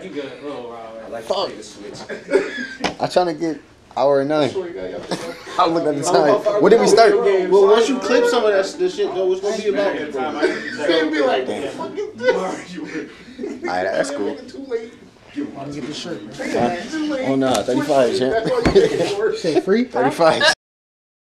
[1.10, 2.96] like to take a switch.
[3.00, 3.62] I'm trying to get
[3.98, 4.50] hour and nine.
[4.50, 6.62] Swear to God, y'all think I'm- look at the time.
[6.62, 7.16] What did we start?
[7.16, 9.96] Well, once you clip some of that this shit though, it's gonna be about
[10.90, 13.12] He'll be like, what the fuck is this?
[13.64, 14.36] Alright, that's cool.
[14.36, 14.94] Too late.
[15.38, 18.34] Oh no, thirty five, champ.
[18.34, 19.84] That's all you take it for.
[19.84, 20.54] Thirty five.